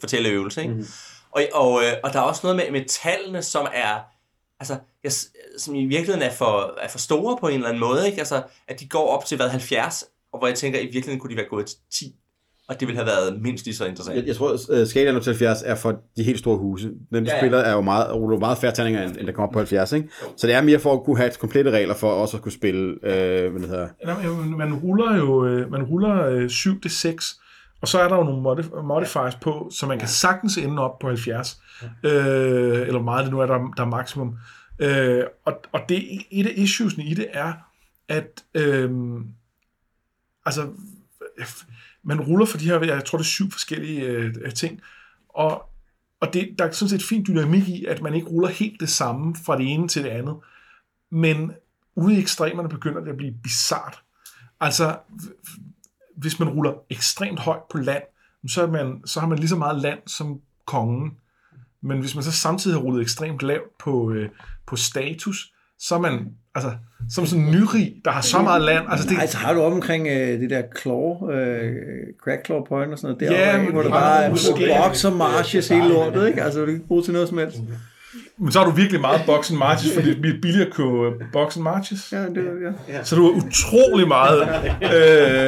[0.00, 0.74] fortælleøvelse, ikke?
[0.74, 0.86] Mm.
[1.30, 4.00] Og, og, øh, og der er også noget med, med tallene, som er,
[4.60, 5.12] altså, jeg,
[5.58, 8.18] som i virkeligheden er for, er for store på en eller anden måde, ikke?
[8.18, 11.30] Altså, at de går op til, hvad, 70, og hvor jeg tænker, i virkeligheden kunne
[11.30, 12.16] de være gået til 10,
[12.68, 14.16] og det ville have været mindst lige så interessant.
[14.16, 16.88] Jeg, jeg tror, at skalaen op til 70 er for de helt store huse.
[16.88, 17.32] Den Ja, ja, ja.
[17.34, 17.40] ja.
[17.40, 19.92] spiller er jo meget, ruller meget færre terninger, end, end der kommer op på 70.
[19.92, 20.08] Ikke?
[20.36, 22.90] Så det er mere for at kunne have komplette regler for også at kunne spille,
[23.02, 23.88] øh, hvad det hedder,
[24.48, 27.40] men Man ruller jo øh, man ruller øh, 7 til 6,
[27.82, 30.98] og så er der jo nogle modif- modifiers på, så man kan sagtens ende op
[30.98, 31.60] på 70.
[32.04, 32.12] Øh,
[32.86, 34.36] eller meget det nu er, der, der er maksimum.
[34.78, 37.52] Øh, og, og det, et af issuesne i det er,
[38.08, 38.90] at øh,
[40.46, 40.62] altså,
[42.06, 44.80] man ruller for de her, jeg tror det er syv forskellige øh, ting,
[45.28, 45.62] og,
[46.20, 48.88] og det, der er sådan set fint dynamik i, at man ikke ruller helt det
[48.88, 50.36] samme fra det ene til det andet.
[51.10, 51.52] Men
[51.94, 54.02] ude i ekstremerne begynder det at blive bizart.
[54.60, 54.98] Altså,
[56.16, 58.02] hvis man ruller ekstremt højt på land,
[58.48, 61.18] så, er man, så har man lige så meget land som kongen.
[61.80, 64.30] Men hvis man så samtidig har rullet ekstremt lavt på, øh,
[64.66, 66.70] på status, så er man, altså,
[67.10, 68.84] som sådan en nyrig, der har så meget land.
[68.88, 71.72] Altså, det, Nej, så har du omkring øh, det der claw, øh,
[72.24, 73.72] crack claw point og sådan noget, Ja, derovre, men ikke?
[73.72, 74.30] hvor der bare er
[75.04, 76.42] og marches hele lortet, ikke?
[76.42, 77.56] Altså, du kan ikke bruge til noget som helst.
[78.40, 81.24] Men så har du virkelig meget box and marches, fordi det bliver billigere at købe
[81.32, 82.12] box and marches.
[82.12, 82.44] Ja, det,
[82.88, 83.04] ja.
[83.04, 84.42] Så du har utrolig meget.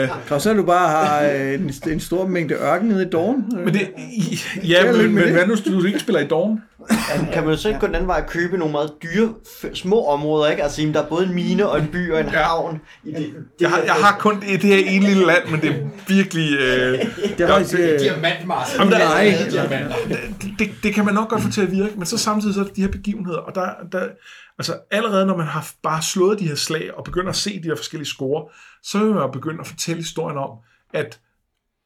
[0.02, 3.44] Øh, Og så du bare har øh, en, en stor mængde ørken nede i Dawn.
[3.64, 3.88] men det,
[4.68, 5.32] ja, lidt men, med men det.
[5.32, 6.62] hvad nu, hvis du ikke spiller i Dawn?
[7.32, 9.28] Kan man så ikke gå den anden vej og købe nogle meget dyre,
[9.74, 10.62] små områder, ikke?
[10.62, 12.38] Altså, der er både en mine og en by og en Ja.
[12.38, 12.80] havn.
[13.04, 13.26] I det,
[13.60, 15.74] Jeg har, jeg har kun det, det her ene lille land, men det er
[16.08, 16.52] virkelig...
[16.60, 16.98] Øh,
[17.38, 17.74] Det er faktisk...
[17.74, 19.34] Øh, der- nej,
[20.42, 22.60] det, det, det kan man nok godt få til at virke, men så samtidig så
[22.60, 24.08] er det de her begivenheder, og der, der
[24.58, 27.68] altså allerede når man har bare slået de her slag, og begynder at se de
[27.68, 28.48] her forskellige score,
[28.82, 30.50] så vil man begynde at fortælle historien om,
[30.94, 31.20] at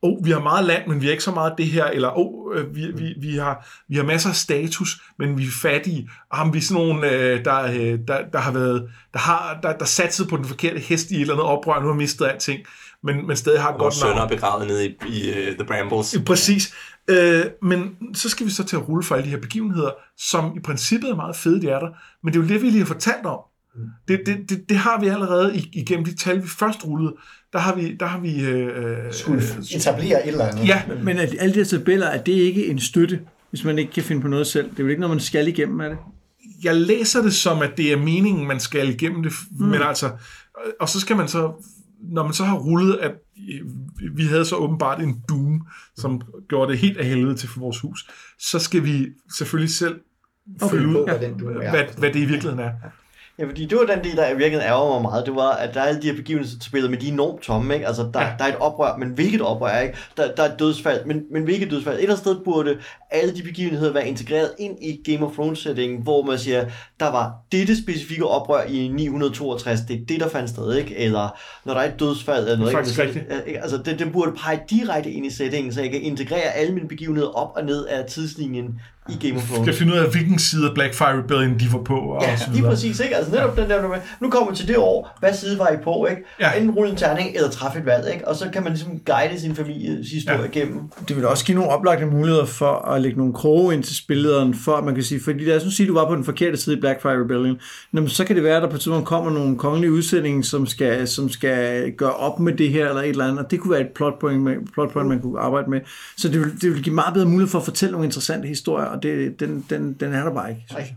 [0.02, 2.74] oh, vi har meget land, men vi har ikke så meget det her, eller oh,
[2.74, 6.10] vi, vi, vi, har, vi har masser af status, men vi er fattige.
[6.30, 9.78] Og har vi sådan nogle, øh, der, øh, der, der har været, der har der,
[9.78, 12.60] der satset på den forkerte hest i et eller andet oprør, nu har mistet alting,
[13.02, 14.32] men, men stadig har godt sønner navn.
[14.32, 16.16] er begravet nede i, i uh, The Brambles.
[16.26, 16.74] Præcis.
[17.10, 20.56] Øh, men så skal vi så til at rulle for alle de her begivenheder, som
[20.56, 21.88] i princippet er meget fede, de er der.
[22.24, 23.38] Men det er jo det, vi lige har fortalt om.
[24.08, 27.14] Det, det, det, det har vi allerede ig- igennem de tal, vi først rullede.
[27.52, 27.96] Der har vi...
[28.00, 29.42] Der har vi øh, Skulle
[29.74, 30.68] etablere et eller andet.
[30.68, 33.92] ja, Men at alle de her tabeller, er det ikke en støtte, hvis man ikke
[33.92, 34.70] kan finde på noget selv?
[34.70, 35.98] Det er jo ikke noget, man skal igennem, er det?
[36.64, 39.66] jeg læser det som, at det er meningen, man skal igennem det, mm.
[39.66, 40.10] men altså,
[40.80, 41.52] og så skal man så,
[42.02, 43.12] når man så har rullet, at
[44.12, 47.80] vi havde så åbenbart en Doom, som gjorde det helt af helvede til for vores
[47.80, 50.00] hus, så skal vi selvfølgelig selv
[50.62, 51.70] okay, følge på, ud, hvad den er.
[51.70, 52.72] hvad, hvad det i virkeligheden er.
[53.38, 55.26] Ja, fordi det var den del, der i virkeligheden ærger mig meget.
[55.26, 57.86] Det var, at der er alle de her begivenhedsspillere, men de er enormt tomme, ikke?
[57.86, 58.28] Altså, der, Ja.
[58.38, 59.96] der er et oprør, men hvilket oprør er ikke?
[60.16, 61.94] Der, der er et dødsfald, men, men hvilket dødsfald?
[61.94, 62.78] Et eller andet sted burde
[63.10, 66.64] alle de begivenheder være integreret ind i Game of Thrones-settingen, hvor man siger,
[67.00, 70.96] der var dette specifikke oprør i 962, det er det, der fandt sted, ikke?
[70.98, 72.72] Eller når der er et dødsfald eller noget.
[72.72, 73.12] Faktisk ikke?
[73.20, 73.42] rigtigt.
[73.46, 73.60] Ikke?
[73.62, 76.88] Altså, den, den burde pege direkte ind i settingen, så jeg kan integrere alle mine
[76.88, 79.64] begivenheder op og ned af tidslinjen i Game of Thrones.
[79.66, 82.44] Skal finde ud af, hvilken side af Blackfire Rebellion de var på, og Ja, så
[82.46, 82.70] lige videre.
[82.72, 83.16] præcis, ikke?
[83.16, 85.76] Altså netop den der, med, nu kommer vi til det år, hvad side var I
[85.84, 86.22] på, ikke?
[86.40, 86.50] Ja.
[86.50, 86.58] Ja.
[86.60, 88.28] Enten rulle en terning, eller træffe et valg, ikke?
[88.28, 90.44] Og så kan man ligesom guide sin families historie Ja.
[90.44, 90.48] ja.
[90.50, 90.80] igennem.
[91.08, 94.54] Det vil også give nogle oplagte muligheder for at lægge nogle kroge ind til spillederen,
[94.54, 96.24] for at man kan sige, fordi lad os nu sige, at du var på den
[96.24, 97.56] forkerte side i Blackfire Rebellion,
[97.92, 100.42] Nå, men så kan det være, at der på et tidspunkt kommer nogle kongelige udsætninger,
[100.42, 103.60] som skal, som skal gøre op med det her, eller et eller andet, og det
[103.60, 105.80] kunne være et plot point, man, plot point, man kunne arbejde med.
[106.16, 108.91] Så det vil, det vil give meget bedre mulighed for at fortælle nogle interessante historier,
[108.92, 110.62] og det, den, den, den er der bare ikke.
[110.70, 110.96] synes jeg.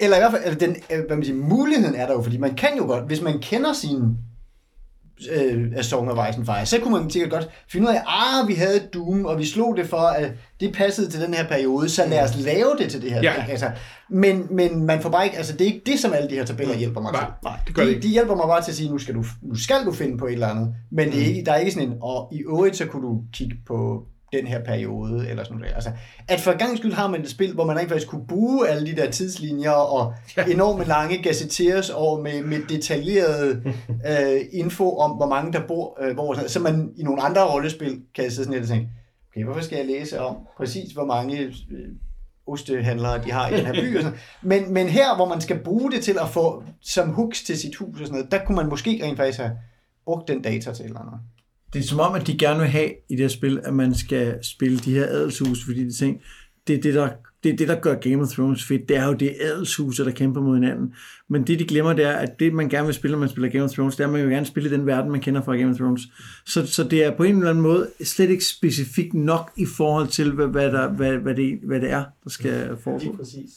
[0.00, 2.38] Eller i hvert fald, altså den, øh, hvad man siger, muligheden er der jo, fordi
[2.38, 4.00] man kan jo godt, hvis man kender sin
[5.32, 8.02] øh, A Song of Ice and Fire, så kunne man sikkert godt finde ud af,
[8.06, 11.48] ah, vi havde Doom, og vi slog det for, at det passede til den her
[11.48, 13.22] periode, så lad os lave det til det her.
[13.22, 13.44] Ja.
[13.48, 13.70] Altså,
[14.10, 16.44] men, men man får bare ikke, altså det er ikke det, som alle de her
[16.44, 17.28] tabeller hjælper mig Nej, til.
[17.44, 18.02] nej, det gør de, ikke.
[18.02, 20.26] de hjælper mig bare til at sige, nu skal du, nu skal du finde på
[20.26, 22.76] et eller andet, men det er ikke, der er ikke sådan en, og i øvrigt
[22.76, 24.02] så kunne du kigge på
[24.36, 25.74] den her periode, eller sådan noget.
[25.74, 25.90] Altså,
[26.28, 28.86] at for gang skyld har man et spil, hvor man rent faktisk kunne bruge alle
[28.86, 30.14] de der tidslinjer, og
[30.50, 33.62] enorme lange gazetteres over med, med detaljeret
[34.10, 38.02] øh, info om, hvor mange der bor, øh, hvor, så man i nogle andre rollespil
[38.14, 38.88] kan sidde sådan lidt og tænke,
[39.30, 41.52] okay, hvorfor skal jeg læse om præcis, hvor mange øh,
[42.46, 44.18] ostehandlere de har i den her by og sådan.
[44.42, 47.76] Men, men her, hvor man skal bruge det til at få som hooks til sit
[47.76, 49.52] hus og sådan noget, der kunne man måske rent faktisk have
[50.04, 51.20] brugt den data til eller andet.
[51.76, 53.94] Det er som om, at de gerne vil have i det her spil, at man
[53.94, 56.20] skal spille de her adelshus, fordi de ting,
[56.66, 57.08] det er det, der,
[57.44, 58.88] det er det, der gør Game of Thrones fedt.
[58.88, 60.94] Det er jo det adelshuse, der kæmper mod hinanden.
[61.28, 63.50] Men det, de glemmer, det er, at det, man gerne vil spille, når man spiller
[63.50, 65.42] Game of Thrones, det er, at man jo gerne spille i den verden, man kender
[65.42, 66.02] fra Game of Thrones.
[66.46, 70.08] Så, så det er på en eller anden måde slet ikke specifikt nok i forhold
[70.08, 73.16] til, hvad, hvad, der, hvad, hvad, det, hvad det er, der skal foregå.
[73.16, 73.50] præcis.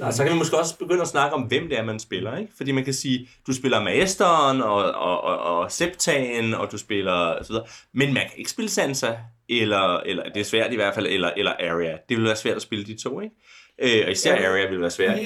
[0.00, 2.36] Og så kan vi måske også begynde at snakke om, hvem det er, man spiller.
[2.36, 2.52] Ikke?
[2.56, 7.42] Fordi man kan sige, du spiller Masteren og, og, og, og Septaen, og du spiller
[7.42, 7.64] så videre.
[7.94, 9.12] Men man kan ikke spille Sansa,
[9.48, 11.96] eller, eller det er svært i hvert fald, eller, eller Arya.
[12.08, 13.34] Det vil være svært at spille de to, ikke?
[13.82, 15.18] Øh, og især Arya vil være svært.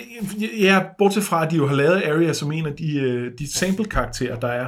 [0.61, 3.53] Ja, bortset fra, at de jo har lavet Arya som en af de, øh, de
[3.53, 4.67] sample-karakterer, der er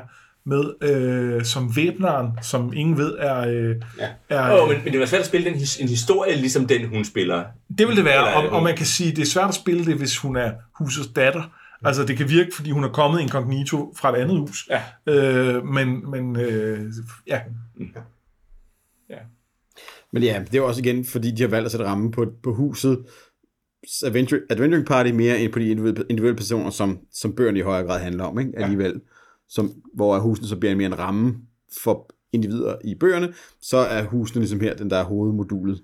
[0.48, 3.38] med, øh, som væbneren, som ingen ved er...
[3.48, 4.08] Øh, Ja.
[4.28, 6.66] er Åh, oh, men, men det være svært at spille en, his, en historie, ligesom
[6.66, 7.44] den, hun spiller.
[7.78, 9.84] Det vil det være, Eller- og, og man kan sige, det er svært at spille
[9.86, 11.42] det, hvis hun er husets datter.
[11.84, 14.68] Altså, det kan virke, fordi hun er kommet incognito fra et andet hus.
[14.70, 14.82] Ja.
[15.12, 16.80] Øh, men, men øh,
[17.26, 17.40] ja,
[20.12, 22.54] Men ja, det er også igen, fordi de har valgt at sætte ramme på, på
[22.54, 22.98] huset
[24.04, 28.00] Adventure, Adventuring Party mere end på de individuelle, personer, som, som bøgerne i højere grad
[28.00, 28.52] handler om, ikke?
[28.56, 29.00] alligevel.
[29.48, 31.36] Som, hvor husene så bliver mere en ramme
[31.84, 35.82] for individer i bøgerne, så er husene ligesom her den der er hovedmodulet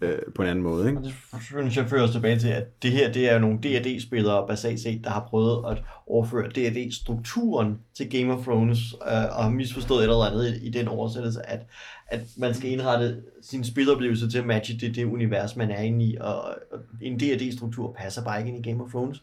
[0.00, 0.88] øh, på en anden måde.
[0.88, 0.98] Ikke?
[0.98, 3.58] Og det synes jeg fører os tilbage til, at det her det er jo nogle
[3.58, 9.44] D&D-spillere basalt set, der har prøvet at overføre D&D-strukturen til Game of Thrones, øh, og
[9.44, 11.66] har misforstået et eller andet i, i den oversættelse, at,
[12.06, 16.04] at man skal indrette sin spiloplevelse til at matche det, det univers, man er inde
[16.04, 19.22] i, og, og en D&D-struktur passer bare ikke ind i Game of Thrones.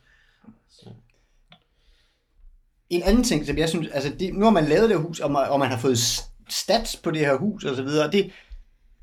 [2.90, 5.32] En anden ting, som jeg synes, altså det, nu har man lavet det hus, og
[5.32, 5.98] man, og man har fået
[6.50, 8.32] stats på det her hus og så videre, og det,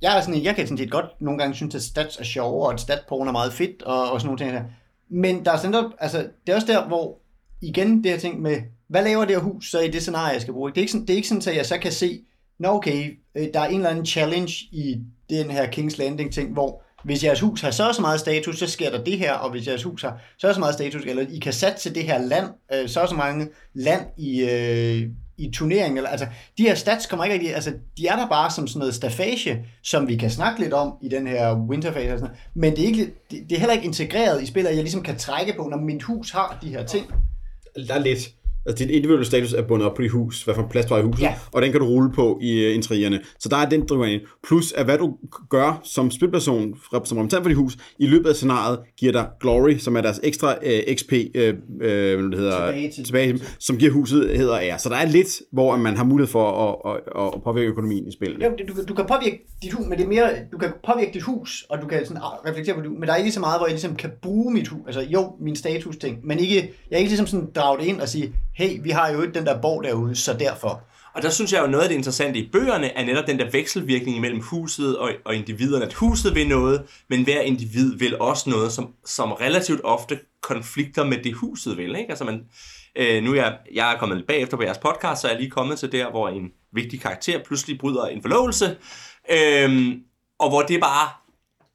[0.03, 2.67] jeg, er sådan, jeg kan sådan set godt nogle gange synes, at stats er sjovere,
[2.67, 4.63] og at statporn er meget fedt, og, og sådan nogle ting der.
[5.09, 7.19] Men der er sådan der, altså, det er også der, hvor
[7.63, 10.41] igen det her ting med, hvad laver det her hus så i det scenarie, jeg
[10.41, 10.71] skal bruge?
[10.71, 12.25] Det er ikke sådan, det er ikke sådan at jeg så kan se,
[12.59, 16.53] nå okay, øh, der er en eller anden challenge i den her King's Landing ting,
[16.53, 19.33] hvor hvis jeres hus har så og så meget status, så sker der det her,
[19.33, 22.03] og hvis jeres hus har så og så meget status, eller I kan satse det
[22.03, 25.97] her land, øh, så og så mange land i, øh, i turneringen.
[25.97, 26.27] Eller, altså,
[26.59, 29.67] de her stats kommer ikke rigtig, altså, de er der bare som sådan noget stafage,
[29.83, 32.13] som vi kan snakke lidt om i den her winterfase.
[32.13, 32.39] og sådan noget.
[32.55, 35.03] men det er, ikke, det, det er heller ikke integreret i spillet, at jeg ligesom
[35.03, 37.07] kan trække på, når mit hus har de her ting.
[37.89, 38.35] Der er lidt.
[38.67, 40.95] Altså, din individuelle status er bundet op på dit hus, hvad for en plads du
[40.95, 41.35] har i huset, Ja.
[41.53, 43.21] og den kan du rulle på i uh, intrigerne.
[43.39, 44.21] Så der er den driver ind.
[44.47, 45.15] Plus, at hvad du
[45.51, 49.77] gør som spilperson, som repræsentant for dit hus, i løbet af scenariet, giver dig glory,
[49.79, 53.77] som er deres ekstra uh, XP, uh, uh, hvad det hedder, Tilbage til- tilbage, som
[53.79, 54.79] giver huset hedder ære.
[54.79, 56.45] Så der er lidt, hvor man har mulighed for
[56.87, 58.43] at, at, at påvirke økonomien i spillet.
[58.45, 61.11] Jo, du, kan- du kan påvirke dit hus, men det er mere, du kan påvirke
[61.15, 63.59] dit hus, og du kan sådan reflektere på det, men der er ikke så meget,
[63.61, 66.55] hvor jeg ligesom kan bruge mit hus, altså jo, min status ting, men ikke,
[66.91, 69.35] jeg er ikke ligesom sådan drage det ind og sige, hey, vi har jo ikke
[69.35, 70.83] den der borg derude, så derfor.
[71.15, 73.51] Og der synes jeg jo, noget af det interessante i bøgerne er netop den der
[73.51, 75.85] vekselvirkning mellem huset og, og individerne.
[75.85, 81.05] At huset vil noget, men hver individ vil også noget, som, som relativt ofte konflikter
[81.05, 81.97] med det huset vil.
[81.97, 82.11] Ikke?
[82.11, 82.45] Altså man,
[82.97, 85.41] øh, nu er jeg, jeg er kommet lidt bagefter på jeres podcast, så er jeg
[85.41, 88.77] lige kommet til der, hvor en vigtig karakter pludselig bryder en forlovelse.
[89.31, 90.03] Øhm,
[90.39, 91.09] og hvor det bare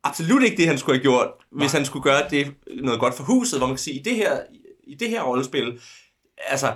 [0.03, 2.53] absolut ikke det, han skulle have gjort, hvis han skulle gøre det
[2.83, 4.39] noget godt for huset, hvor man kan sige, i det her,
[4.87, 5.79] i det her rollespil,
[6.47, 6.73] altså,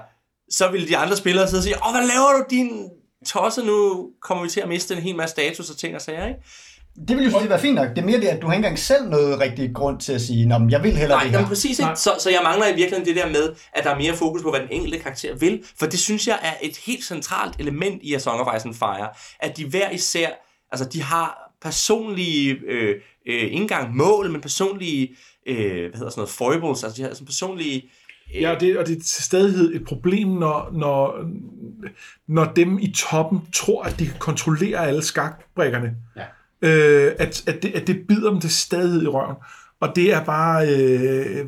[0.49, 2.89] så ville de andre spillere sidde og sige, åh, hvad laver du, din
[3.25, 6.27] tosse, nu kommer vi til at miste en hel masse status og ting og sager,
[6.27, 6.39] ikke?
[7.07, 7.89] Det vil jo set være fint nok.
[7.89, 10.21] Det er mere det, at du har ikke engang selv noget rigtig grund til at
[10.21, 11.47] sige, Nå, men jeg vil hellere Nej, det her.
[11.47, 11.91] præcis ikke.
[11.95, 14.49] Så, så jeg mangler i virkeligheden det der med, at der er mere fokus på,
[14.49, 18.13] hvad den enkelte karakter vil, for det synes jeg er et helt centralt element i
[18.13, 19.09] A Song of Ice and Fire,
[19.39, 20.29] at de hver især,
[20.71, 22.95] altså de har personlige, øh,
[23.27, 25.15] øh, ikke engang mål, men personlige,
[25.47, 27.89] øh, hvad hedder sådan noget, foibles, altså de har sådan personlige,
[28.41, 31.25] Ja, og det, og det er til stadighed et problem, når, når,
[32.27, 35.95] når dem i toppen tror, at de kan kontrollere alle skakbrikkerne.
[36.15, 36.23] Ja.
[36.61, 39.35] Øh, at, at, det, at det bider dem til stadighed i røven.
[39.79, 40.67] Og det er bare...
[40.69, 41.47] Øh,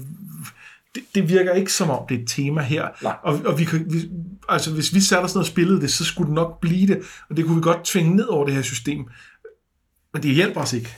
[0.96, 2.88] det, det virker ikke som om, det er et tema her.
[3.04, 3.16] Nej.
[3.24, 4.10] Og, og vi, kan- vi,
[4.50, 7.02] altså, hvis vi satte os ned og spillede det, så skulle det nok blive det.
[7.30, 9.06] Og det kunne vi godt tvinge ned over det her system.
[10.14, 10.96] Men det hjælper os ikke.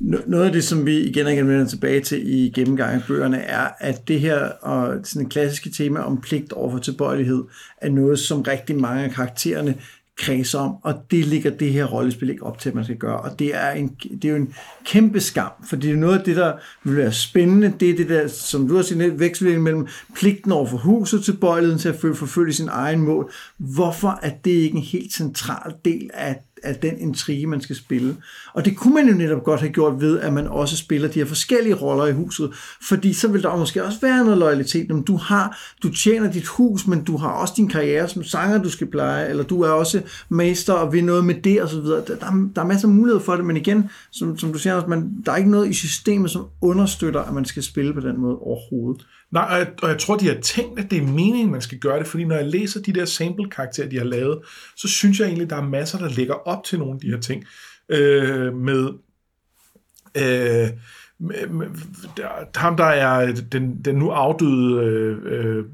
[0.00, 3.38] Noget af det, som vi igen og igen vender tilbage til i gennemgangen af bøgerne,
[3.38, 7.44] er, at det her og sådan et klassiske tema om pligt over for tilbøjelighed,
[7.76, 9.74] er noget, som rigtig mange af karaktererne
[10.18, 13.20] kredser om, og det ligger det her rollespil ikke op til, at man skal gøre.
[13.20, 16.24] Og det er, en, det er jo en kæmpe skam, for det er noget af
[16.24, 16.52] det, der
[16.84, 18.96] vil være spændende, det er det der, som du har set,
[19.40, 23.32] lidt mellem pligten over for huset til bøjeligheden til at forfølge sin egen mål.
[23.58, 26.36] Hvorfor er det ikke en helt central del af
[26.66, 28.16] af den intrige, man skal spille.
[28.54, 31.18] Og det kunne man jo netop godt have gjort ved, at man også spiller de
[31.18, 32.50] her forskellige roller i huset,
[32.88, 34.90] fordi så vil der måske også være noget loyalitet.
[34.92, 38.62] Om du har, du tjener dit hus, men du har også din karriere som sanger,
[38.62, 41.80] du skal pleje, eller du er også mester og vil noget med det, og så
[41.80, 42.02] videre.
[42.06, 44.58] Der, der, er- der er masser af muligheder for det, men igen, som, som du
[44.58, 48.00] siger, man, der er ikke noget i systemet, som understøtter, at man skal spille på
[48.00, 49.06] den måde overhovedet.
[49.30, 51.78] Nej, og jeg, og jeg tror, de har tænkt, at det er meningen, man skal
[51.78, 54.38] gøre det, fordi når jeg læser de der sample-karakterer, de har lavet,
[54.76, 57.20] så synes jeg egentlig, der er masser, der lægger op til nogle af de her
[57.20, 57.44] ting.
[57.88, 58.88] Øh, med,
[60.16, 60.68] øh,
[61.18, 61.66] med, med
[62.16, 65.64] der, ham, der er den, den nu afdøde øh, øh,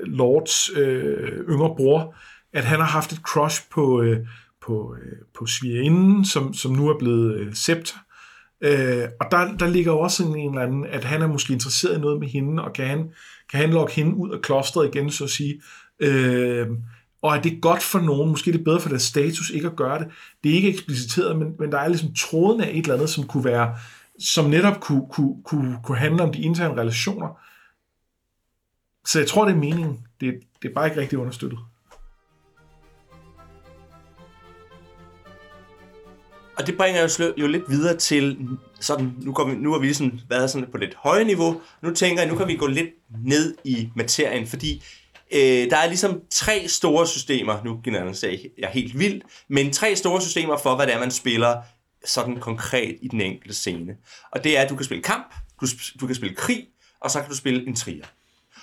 [0.00, 2.14] Lords øh, yngre bror,
[2.52, 4.26] at han har haft et crush på, øh,
[4.66, 7.96] på, øh, på svigerinden, som, som nu er blevet øh, Scepter.
[8.60, 11.52] Øh, og der, der ligger jo også sådan en eller anden, at han er måske
[11.52, 13.12] interesseret i noget med hende, og kan han,
[13.50, 15.62] kan han lokke hende ud af klostret igen, så at sige.
[16.00, 16.68] Øh,
[17.22, 18.30] og er det godt for nogen?
[18.30, 20.08] Måske er det bedre for deres status ikke at gøre det.
[20.44, 23.26] Det er ikke ekspliciteret, men, men der er ligesom tråden af et eller andet, som
[23.26, 23.74] kunne være,
[24.18, 27.38] som netop kunne, kunne, kunne, kunne handle om de interne relationer.
[29.06, 30.06] Så jeg tror, det er meningen.
[30.20, 31.58] Det, det er bare ikke rigtig understøttet.
[36.60, 38.38] Og det bringer jo, jo lidt videre til,
[38.80, 41.94] sådan, nu, går vi, nu har vi sådan været sådan på lidt højere niveau, nu
[41.94, 42.88] tænker jeg, nu kan vi gå lidt
[43.24, 44.82] ned i materien, fordi
[45.32, 50.20] øh, der er ligesom tre store systemer, nu generaliserer jeg helt vildt, men tre store
[50.20, 51.56] systemer for, hvad det er, man spiller
[52.04, 53.96] sådan konkret i den enkelte scene.
[54.30, 55.66] Og det er, at du kan spille kamp, du,
[56.00, 56.66] du kan spille krig,
[57.00, 58.06] og så kan du spille intriger.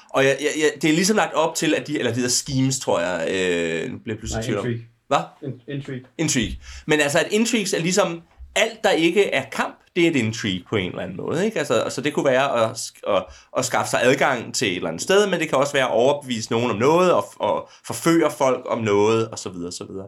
[0.10, 2.28] Og jeg, jeg, jeg, det er ligesom lagt op til, at de, eller de der
[2.28, 4.66] schemes, tror jeg, øh, nu bliver jeg pludselig i tvivl om.
[5.08, 5.52] Hvad?
[5.68, 6.06] Intrigue.
[6.18, 6.58] intrigue.
[6.88, 8.22] Men altså, at intrigues er ligesom
[8.56, 11.46] alt, der ikke er kamp, det er et intrigue på en eller anden måde.
[11.46, 11.60] Ikke?
[11.60, 13.26] Altså, altså det kunne være at, at,
[13.58, 15.92] at skaffe sig adgang til et eller andet sted, men det kan også være at
[15.92, 20.08] overbevise nogen om noget, og, og forføre folk om noget, og så videre, så videre.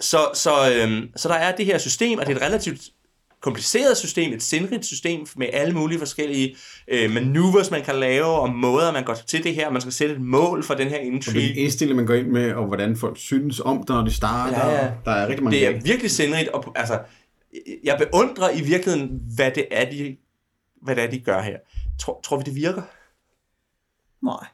[0.00, 2.80] Så, så, øhm, så der er det her system, og det er et relativt
[3.44, 6.56] kompliceret system, et sindrigt system med alle mulige forskellige
[6.88, 9.70] øh, maneuvers, man kan lave, og måder, man går til det her.
[9.70, 11.56] Man skal sætte et mål for den her intrigue.
[11.56, 14.66] indstilling man går ind med, og hvordan folk synes om det, når de starter.
[14.66, 14.90] Ja, ja.
[15.04, 15.84] Der er rigtig mange Det er lag.
[15.84, 16.98] virkelig sindrigt, og altså,
[17.84, 20.16] jeg beundrer i virkeligheden, hvad det er, de,
[20.82, 21.56] hvad det er, de gør her.
[22.00, 22.82] Tror, tror vi, det virker?
[24.22, 24.46] Nej.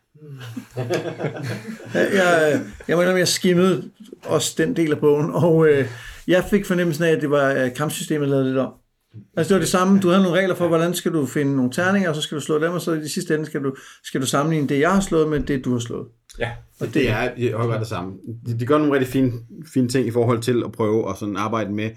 [1.95, 3.91] jeg, jeg mener, jeg skimmede
[4.25, 5.87] også den del af bogen, og øh,
[6.27, 8.73] jeg fik fornemmelsen af, at det var øh, kampsystemet lavet lidt om.
[9.37, 11.73] Altså det var det samme, du havde nogle regler for, hvordan skal du finde nogle
[11.73, 13.75] terninger, og så skal du slå dem, og så i de sidste ende skal du,
[14.05, 16.07] skal du sammenligne det, jeg har slået med det, du har slået.
[16.39, 16.51] Ja.
[16.81, 18.13] Og det er i høj grad det samme.
[18.47, 19.33] De, de gør nogle rigtig fine,
[19.75, 21.91] fine ting i forhold til at prøve at sådan arbejde med,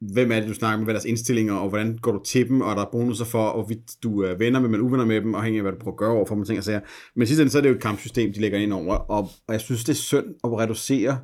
[0.00, 2.48] hvem er det, du snakker med, hvad er deres indstillinger, og hvordan går du til
[2.48, 3.70] dem, og der er bonusser for, og
[4.02, 6.12] du er venner med, men uvenner med dem, afhængig af, hvad du prøver at gøre
[6.12, 6.80] over for dem, ting og sager.
[7.14, 9.28] Men i sidste ende, så er det jo et kampsystem, de lægger ind over, og,
[9.46, 11.18] og jeg synes, det er synd at reducere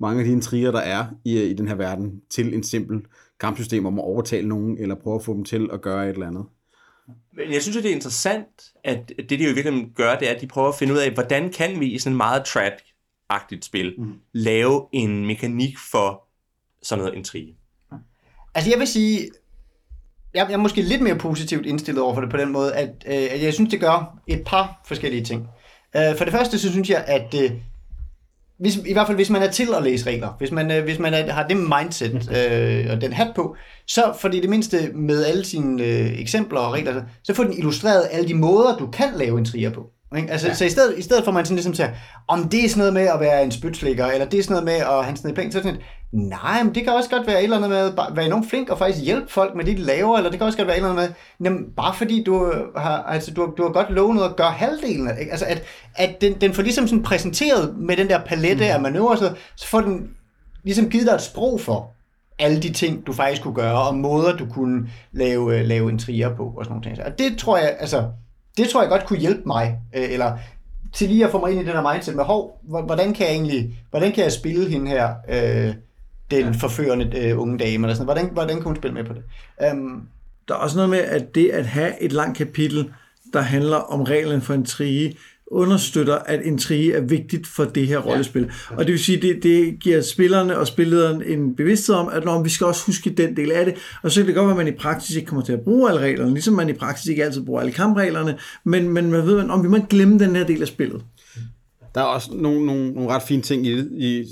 [0.00, 3.00] mange af de intriger, der er i, i den her verden, til en simpel
[3.40, 6.26] kampsystem om at overtale nogen, eller prøve at få dem til at gøre et eller
[6.26, 6.44] andet.
[7.32, 10.34] Men jeg synes, at det er interessant, at det, de jo virkelig gør, det er,
[10.34, 13.64] at de prøver at finde ud af, hvordan kan vi i sådan en meget track-agtigt
[13.64, 14.14] spil mm.
[14.32, 16.24] lave en mekanik for
[16.82, 17.56] sådan noget intrige.
[18.54, 19.30] Altså jeg vil sige,
[20.34, 22.88] jeg, jeg er måske lidt mere positivt indstillet over for det på den måde, at,
[23.06, 25.48] øh, at jeg synes, det gør et par forskellige ting.
[25.96, 27.52] Øh, for det første, så synes jeg, at øh,
[28.58, 30.98] hvis, i hvert fald hvis man er til at læse regler, hvis man, øh, hvis
[30.98, 33.56] man er, har det mindset øh, og den hat på,
[33.86, 38.08] så for det mindste med alle sine øh, eksempler og regler, så får den illustreret
[38.10, 39.86] alle de måder, du kan lave en trier på.
[40.16, 40.30] Ikke?
[40.30, 40.54] Altså, ja.
[40.54, 41.90] Så i stedet, i stedet for man sådan ligesom siger,
[42.28, 44.64] om det er sådan noget med at være en spytslikker, eller det er sådan noget
[44.64, 45.80] med at have sådan et penge, så sådan,
[46.12, 48.70] nej, men det kan også godt være et eller andet med at være enormt flink
[48.70, 50.80] og faktisk hjælpe folk med det, de laver, eller det kan også godt være et
[50.80, 54.14] eller andet med, jamen, bare fordi du har, altså, du, har, du har godt lovet
[54.14, 55.30] noget at gøre halvdelen af ikke?
[55.30, 55.62] Altså, at,
[55.94, 58.70] at den, den får ligesom sådan præsenteret med den der palette mm.
[58.70, 60.10] af manøvrer, så, så får den
[60.64, 61.90] ligesom givet dig et sprog for,
[62.38, 66.36] alle de ting, du faktisk kunne gøre, og måder, du kunne lave, lave en trier
[66.36, 67.06] på, og sådan nogle ting.
[67.06, 68.04] Og det tror jeg, altså,
[68.56, 70.38] det tror jeg godt kunne hjælpe mig, øh, eller
[70.92, 73.34] til lige at få mig ind i den her mindset med, hov, hvordan kan jeg
[73.34, 75.74] egentlig, hvordan kan jeg spille hende her, øh,
[76.30, 76.50] den ja.
[76.50, 79.22] forførende øh, unge dame, eller sådan hvordan, hvordan kan hun spille med på det?
[79.72, 80.02] Um,
[80.48, 82.90] der er også noget med, at det at have et langt kapitel,
[83.32, 85.16] der handler om reglen for en trige,
[85.50, 88.42] understøtter, at intrige er vigtigt for det her rollespil.
[88.42, 88.76] Ja.
[88.76, 92.42] Og det vil sige, det, det giver spillerne og spillederen en bevidsthed om, at når
[92.42, 93.74] vi skal også huske den del af det.
[94.02, 95.90] Og så kan det godt være, at man i praksis ikke kommer til at bruge
[95.90, 99.50] alle reglerne, ligesom man i praksis ikke altid bruger alle kampreglerne, men, men man ved,
[99.50, 101.02] om vi må glemme den her del af spillet.
[101.98, 104.24] Der er også nogle, nogle, nogle ret fine ting i det, i,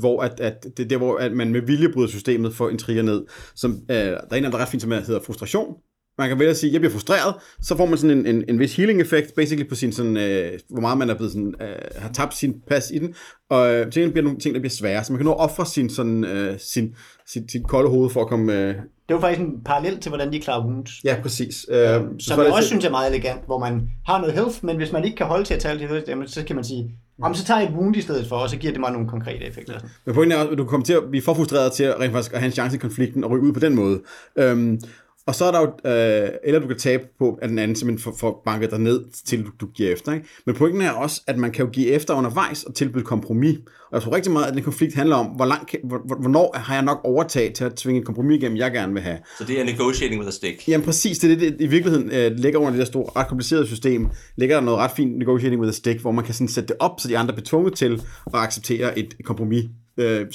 [0.00, 3.02] hvor at, at det er der, hvor at man med vilje bryder systemet for intriger
[3.02, 3.24] ned.
[3.54, 5.74] Som, øh, der er en af dem, der er ret fint, som hedder frustration,
[6.18, 8.44] man kan vælge at sige, at jeg bliver frustreret, så får man sådan en, en,
[8.48, 11.54] en vis healing effekt, basically på sin sådan, øh, hvor meget man er blevet sådan,
[11.60, 13.14] øh, har tabt sin pas i den,
[13.50, 15.66] og øh, til bliver nogle ting, der bliver svære, så man kan nå at ofre
[15.66, 16.94] sin, sådan, øh, sin,
[17.26, 18.52] sin, sin kolde hoved for at komme...
[18.52, 18.74] Øh,
[19.08, 21.04] det var faktisk en parallel til, hvordan de klarer wounds.
[21.04, 21.66] Ja, præcis.
[21.68, 22.66] Øh, så Som jeg også til...
[22.68, 25.44] synes er meget elegant, hvor man har noget health, men hvis man ikke kan holde
[25.44, 26.90] til at tale til det, så kan man sige,
[27.22, 29.08] om så tager jeg et wound i stedet for, og så giver det mig nogle
[29.08, 29.74] konkrete effekter.
[30.04, 32.12] Men pointen er også, at du kommer til at blive for frustreret til at rent
[32.12, 34.00] faktisk at have en chance i konflikten og ryge ud på den måde.
[34.36, 34.80] Øhm,
[35.26, 38.02] og så er der jo, øh, eller du kan tabe på, at den anden simpelthen
[38.02, 40.12] får, får banket dig ned, til du, du giver efter.
[40.12, 40.26] Ikke?
[40.46, 43.58] Men pointen er også, at man kan jo give efter undervejs og tilbyde kompromis.
[43.58, 46.74] Og jeg tror rigtig meget, at den konflikt handler om, hvor langt, hvor, hvornår har
[46.74, 49.18] jeg nok overtaget til at tvinge et kompromis igennem, jeg gerne vil have.
[49.38, 50.68] Så det er negotiating with a stick?
[50.68, 53.28] Jamen præcis, det er det, det i virkeligheden øh, ligger under det der store, ret
[53.28, 56.48] komplicerede system, ligger der noget ret fint negotiating with a stick, hvor man kan sådan
[56.48, 59.64] sætte det op, så de andre bliver tvunget til at acceptere et kompromis
[59.96, 60.26] øh,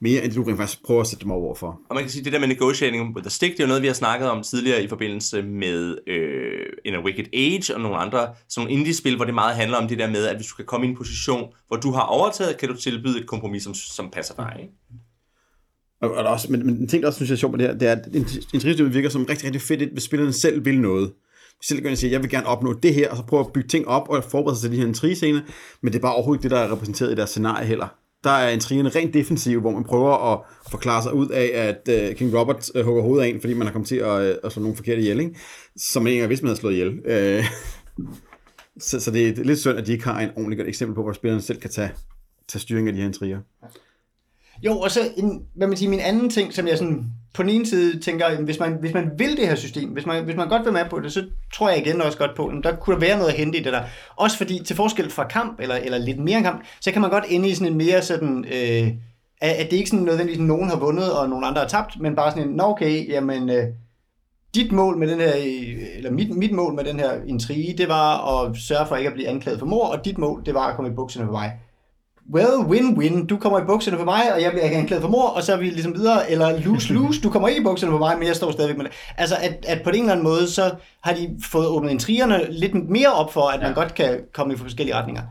[0.00, 1.80] mere, end du rent faktisk prøver at sætte dem over for.
[1.88, 3.82] Og man kan sige, det der med negotiating with the stick, det er jo noget,
[3.82, 7.96] vi har snakket om tidligere i forbindelse med øh, In a Wicked Age og nogle
[7.96, 10.56] andre sådan nogle indie-spil, hvor det meget handler om det der med, at hvis du
[10.56, 13.74] kan komme i en position, hvor du har overtaget, kan du tilbyde et kompromis, som,
[13.74, 14.56] som passer dig.
[14.60, 14.72] Ikke?
[16.00, 17.68] Og, og også, men, men en ting, der også synes jeg er sjovt med det
[17.68, 18.06] her, det er, at
[18.54, 21.12] intrigesystemet virker som rigtig, rigtig fedt, hvis spillerne selv vil noget.
[21.62, 23.88] Selv kan sige, jeg vil gerne opnå det her, og så prøve at bygge ting
[23.88, 25.40] op og forberede sig til de her intrigescener,
[25.80, 27.88] men det er bare overhovedet ikke det, der er repræsenteret i deres scenarie heller
[28.26, 32.16] der er intrigerne rent defensiv, hvor man prøver at forklare sig ud af, at uh,
[32.16, 34.52] King Robert uh, hugger hovedet af en, fordi man har kommet til at, uh, at
[34.52, 35.36] slå nogle forkerte ihjel, ikke?
[35.76, 36.88] som man ikke engang vidste, man havde slået ihjel.
[36.88, 37.44] Uh,
[38.86, 41.02] så, så det er lidt synd, at de ikke har en ordentlig godt eksempel på,
[41.02, 41.90] hvor spillerne selv kan tage,
[42.48, 43.40] tage styring af de her intriger.
[44.62, 47.04] Jo, og så en, hvad man siger, min anden ting, som jeg sådan
[47.36, 50.24] på den ene side tænker, hvis man, hvis man vil det her system, hvis man,
[50.24, 51.24] hvis man godt vil med på det, så
[51.54, 53.62] tror jeg igen også godt på, at der kunne der være noget at hente i
[53.62, 53.82] det der.
[54.16, 57.24] Også fordi, til forskel fra kamp, eller, eller lidt mere kamp, så kan man godt
[57.28, 58.88] ende i sådan en mere sådan, øh,
[59.40, 62.16] at det ikke sådan nødvendigvis, at nogen har vundet, og nogen andre har tabt, men
[62.16, 63.64] bare sådan en, nå okay, jamen, øh,
[64.54, 67.88] dit mål med den her, øh, eller mit, mit mål med den her intrige, det
[67.88, 70.66] var at sørge for ikke at blive anklaget for mor, og dit mål, det var
[70.66, 71.52] at komme i bukserne på mig
[72.34, 75.42] well, win-win, du kommer i bukserne for mig, og jeg bliver anklaget for mor, og
[75.42, 78.28] så er vi ligesom videre, eller lose-lose, du kommer ikke i bukserne for mig, men
[78.28, 78.92] jeg står stadigvæk med det.
[79.16, 80.70] Altså, at, at på en eller anden måde, så
[81.00, 84.56] har de fået åbnet intrigerne lidt mere op for, at man godt kan komme i
[84.56, 85.22] forskellige retninger.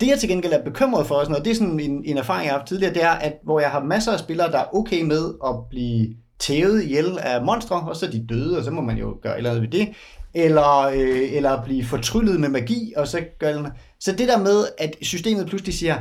[0.00, 2.52] Det jeg til gengæld er bekymret for, og det er sådan en, en erfaring, jeg
[2.52, 5.02] har haft tidligere, det er, at hvor jeg har masser af spillere, der er okay
[5.02, 8.80] med at blive tævet ihjel af monstre, og så er de døde, og så må
[8.80, 9.88] man jo gøre eller andet ved det,
[10.34, 13.52] eller, øh, eller blive fortryllet med magi, og så gør
[14.00, 15.96] Så det der med, at systemet pludselig siger,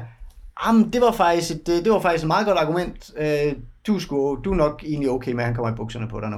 [0.66, 3.12] Jamen, det var faktisk et, det var faktisk et meget godt argument.
[3.18, 3.54] Øh,
[3.88, 6.30] du, skulle, du er nok egentlig okay med, at han kommer i bukserne på dig
[6.30, 6.38] nu.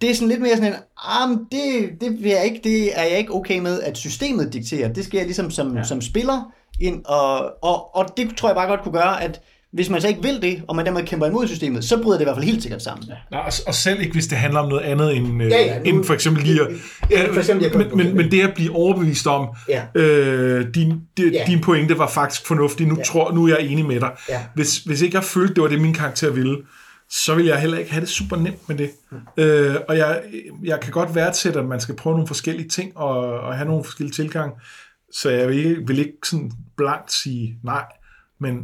[0.00, 0.78] Det er sådan lidt mere sådan en,
[1.10, 4.92] jamen, det, det, vil jeg ikke, det er jeg ikke okay med, at systemet dikterer.
[4.92, 5.82] Det skal jeg ligesom som, ja.
[5.82, 9.40] som spiller ind, og, og, og det tror jeg bare godt kunne gøre, at
[9.72, 12.20] hvis man så ikke vil det, og man dermed kæmper imod systemet, så bryder det
[12.20, 13.08] i hvert fald helt sikkert sammen.
[13.32, 13.38] Ja.
[13.38, 15.84] Og, og selv ikke, hvis det handler om noget andet end, øh, Ja, ja, nu-
[15.84, 16.68] end for eksempel lige at,
[17.10, 19.82] Ja, for eksempel, men, men, men det at blive overbevist om, Ja.
[19.94, 21.44] øh, din, det, Ja.
[21.46, 23.02] din pointe var faktisk fornuftig, nu, Ja.
[23.02, 24.10] tror, nu er jeg enig med dig.
[24.28, 24.40] Ja.
[24.54, 26.56] Hvis, hvis ikke jeg følte, det var det, min karakter ville,
[27.10, 28.90] så vil jeg heller ikke have det super nemt med det.
[29.36, 30.20] Øh, og jeg,
[30.64, 33.84] jeg kan godt værdsætte, at man skal prøve nogle forskellige ting, og, og have nogle
[33.84, 34.52] forskellige tilgang,
[35.12, 37.84] så jeg vil ikke, vil ikke sådan blankt sige nej,
[38.40, 38.58] men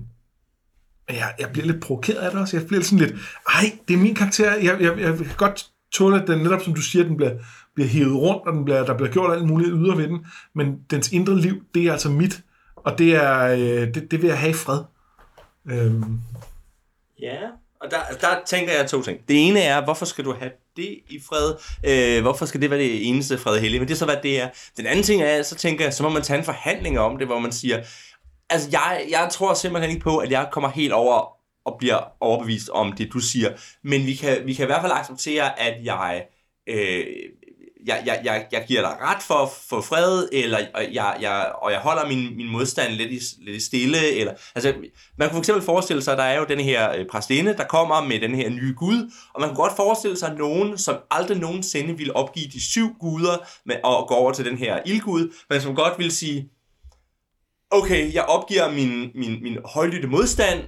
[1.09, 2.57] jeg, jeg bliver lidt provokeret af det også.
[2.57, 3.15] Jeg bliver sådan lidt,
[3.49, 4.55] ej, det er min karakter.
[4.55, 7.33] Jeg, jeg, jeg kan godt tåle, at den netop, som du siger, den bliver,
[7.75, 10.27] bliver hævet rundt, og den bliver, der bliver gjort alt muligt yder ved den.
[10.55, 12.41] Men dens indre liv, det er altså mit.
[12.77, 14.81] Og det, er, øh, det, det vil jeg have i fred.
[15.71, 16.21] Øhm,
[17.21, 17.39] Ja,
[17.81, 19.19] og der, der tænker jeg to ting.
[19.29, 21.55] Det ene er, hvorfor skal du have det i fred?
[21.85, 23.81] Øh, hvorfor skal det være det eneste fred hellige?
[23.81, 24.49] Men det er så, hvad det er.
[24.77, 27.27] Den anden ting er, så tænker jeg, så må man tage en forhandling om det,
[27.27, 27.83] hvor man siger,
[28.51, 31.35] altså jeg, jeg tror simpelthen ikke på, at jeg kommer helt over
[31.65, 33.53] og bliver overbevist om det, du siger.
[33.85, 36.27] Men vi kan, vi kan i hvert fald acceptere, at jeg...
[36.69, 37.07] Øh,
[37.87, 40.59] jeg, jeg, jeg, jeg giver dig ret for, for fred, eller
[40.93, 44.11] jeg, jeg, og jeg holder min, min modstand lidt i, lidt stille.
[44.21, 44.75] Eller, altså,
[45.19, 48.05] man kunne fx forestille sig, at der er jo den her øh, præstinde, der kommer
[48.05, 51.99] med den her nye gud, og man kunne godt forestille sig nogen, som aldrig nogensinde
[51.99, 55.75] ville opgive de syv guder med, og gå over til den her ildgud, men som
[55.75, 56.51] godt vil sige,
[57.75, 60.61] okay, jeg opgiver min, min, min højlytte modstand,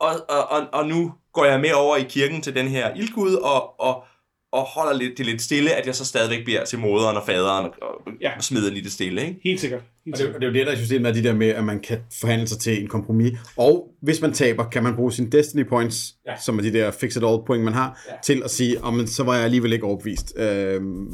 [0.00, 3.34] og, og, og, og nu går jeg med over i kirken til den her ildgud,
[3.34, 4.04] og, og,
[4.52, 7.66] og holder lidt, det lidt stille, at jeg så stadigvæk bliver til moderen og faderen,
[7.66, 8.30] og, og ja.
[8.30, 8.40] Ja.
[8.40, 9.40] smider lidt stille, ikke?
[9.44, 9.80] helt sikkert.
[10.04, 10.34] Helt Og det, sikkert.
[10.34, 11.98] og det er jo det, der er systemet, er de der med, at man kan
[12.20, 13.38] forhandle sig til en kompromis.
[13.56, 16.36] Og hvis man taber, kan man bruge sine Destiny Points, ja.
[16.40, 18.14] Som er de der fix-it-all point, man har, ja.
[18.22, 20.38] Til at sige, oh, men så var jeg alligevel ikke overbevist.
[20.38, 21.06] Øhm,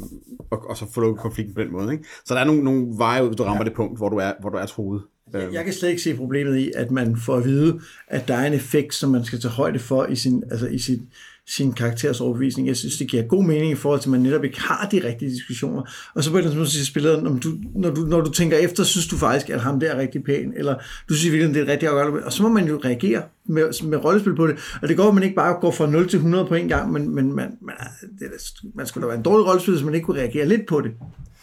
[0.51, 1.91] og, og så få lukket konflikten på den måde.
[1.91, 2.03] Ikke?
[2.25, 3.69] Så der er nogle, nogle veje ud, du rammer ja.
[3.69, 5.03] det punkt, hvor du er, hvor du er troet.
[5.33, 8.35] Øhm, Jeg kan slet ikke se problemet i, at man får at vide, at der
[8.35, 11.09] er en effekt, som man skal tage højde for i sin, altså i sin,
[11.55, 12.67] sin karakters overbevisning.
[12.67, 15.07] Jeg synes, det giver god mening i forhold til, at man netop ikke har de
[15.07, 15.81] rigtige diskussioner.
[16.15, 18.57] Og så på et eller andet tidspunkt spilleren, om du, når, du, når du tænker
[18.57, 20.75] efter, synes du faktisk, at ham der er rigtig pæn, eller
[21.09, 22.25] du synes virkelig, det er rigtig afgørende.
[22.25, 24.77] Og så må man jo reagere med, med rollespil på det.
[24.81, 26.91] Og det går, at man ikke bare går fra 0 til 100 på en gang,
[26.91, 27.75] men, men man, man,
[28.19, 28.27] det,
[28.75, 30.91] man skulle da være en dårlig rollespil, hvis man ikke kunne reagere lidt på det.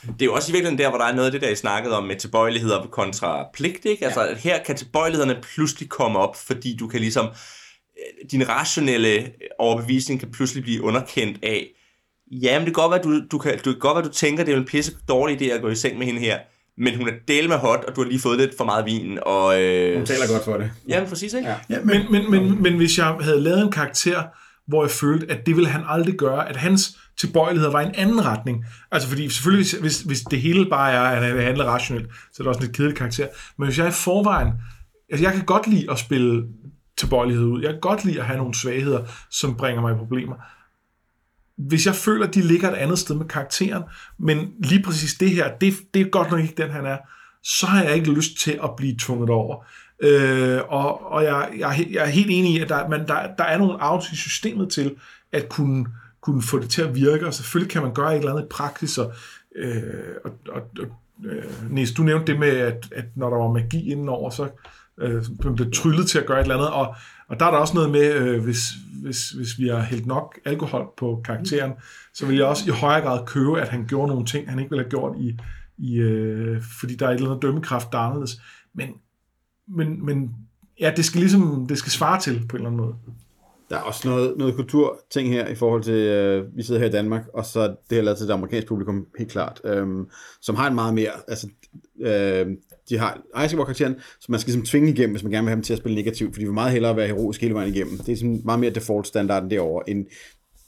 [0.03, 1.55] Det er jo også i virkeligheden der, hvor der er noget af det, der I
[1.55, 4.05] snakkede om med tilbøjeligheder kontra pligt, ikke?
[4.05, 7.27] Altså, at her kan tilbøjelighederne pludselig komme op, fordi du kan ligesom,
[8.31, 11.67] din rationelle overbevisning kan pludselig blive underkendt af,
[12.31, 14.45] ja, men det kan godt være, du, du kan, du kan godt være, du tænker,
[14.45, 16.39] det er en pisse dårlig idé at gå i seng med hende her,
[16.79, 19.19] men hun er del med hot, og du har lige fået lidt for meget vin,
[19.23, 19.63] og...
[19.63, 20.71] Øh, hun taler godt for det.
[20.89, 21.49] Jamen, præcis, ikke?
[21.49, 21.55] Ja.
[21.71, 24.23] Ja, men, Men, men, men, men hvis jeg havde lavet en karakter,
[24.69, 27.95] hvor jeg følte, at det ville han aldrig gøre, at hans tilbøjelighed var i en
[27.95, 28.65] anden retning.
[28.91, 32.43] Altså fordi selvfølgelig, hvis, hvis, hvis det hele bare er, at han handler rationelt, så
[32.43, 33.27] er det også en lidt kedelig karakter.
[33.59, 34.53] Men hvis jeg i forvejen,
[35.11, 36.45] altså jeg kan godt lide at spille
[36.99, 37.63] tilbøjelighed ud.
[37.63, 40.35] Jeg kan godt lide at have nogle svagheder, som bringer mig i problemer.
[41.57, 43.83] Hvis jeg føler, at de ligger et andet sted med karakteren,
[44.19, 46.99] men lige præcis det her, det, det er godt nok ikke den, han er,
[47.43, 49.65] så har jeg ikke lyst til at blive tvunget over.
[50.03, 53.35] Øh, og og jeg, jeg, er jeg er helt enig i, at der, man, der,
[53.39, 54.97] der er nogle outs i systemet til
[55.33, 55.87] at kunne,
[56.21, 58.49] kunne få det til at virke, og selvfølgelig kan man gøre et eller andet i
[58.51, 59.13] praksis, og,
[59.57, 59.83] øh,
[60.25, 60.87] og, og, og
[61.25, 64.51] øh, Niels, du nævnte det med, at, at når der var magi indenover, så øh,
[65.01, 65.23] øh,
[65.55, 66.95] bliver tryllet til at gøre et eller andet, og,
[67.29, 68.61] og der er der også noget med, øh, hvis,
[69.03, 71.73] hvis, hvis vi har hældt nok alkohol på karakteren,
[72.15, 74.71] så vil jeg også i højere grad købe, at han gjorde nogle ting, han ikke
[74.71, 75.39] ville have gjort i,
[75.79, 78.41] i øh, fordi der er et eller andet dømmekraft, der er anderledes.
[78.75, 78.89] Men,
[79.69, 80.31] men, men
[80.81, 82.95] ja, det skal ligesom, det skal svare til på en eller anden måde.
[83.71, 86.93] Der er også noget, noget kulturting her i forhold til, øh, vi sidder her i
[86.93, 89.87] Danmark, og så det her lavet til det amerikanske publikum, helt klart, øh,
[90.41, 91.49] som har en meget mere, altså,
[92.01, 92.47] øh,
[92.91, 95.63] de har Iceborg-karakteren, som man skal ligesom tvinge igennem, hvis man gerne vil have dem
[95.63, 97.99] til at spille negativt, fordi de vil meget hellere være heroisk hele vejen igennem.
[97.99, 100.07] Det er sådan meget mere default-standarden derovre, end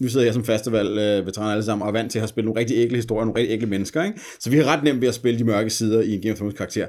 [0.00, 2.28] nu sidder jeg som festival øh, veteran alle sammen og er vant til at have
[2.28, 4.20] spillet nogle rigtig ægle historier, nogle rigtig ægle mennesker, ikke?
[4.40, 6.38] Så vi har ret nemt ved at spille de mørke sider i en Game of
[6.38, 6.86] Thrones karakter.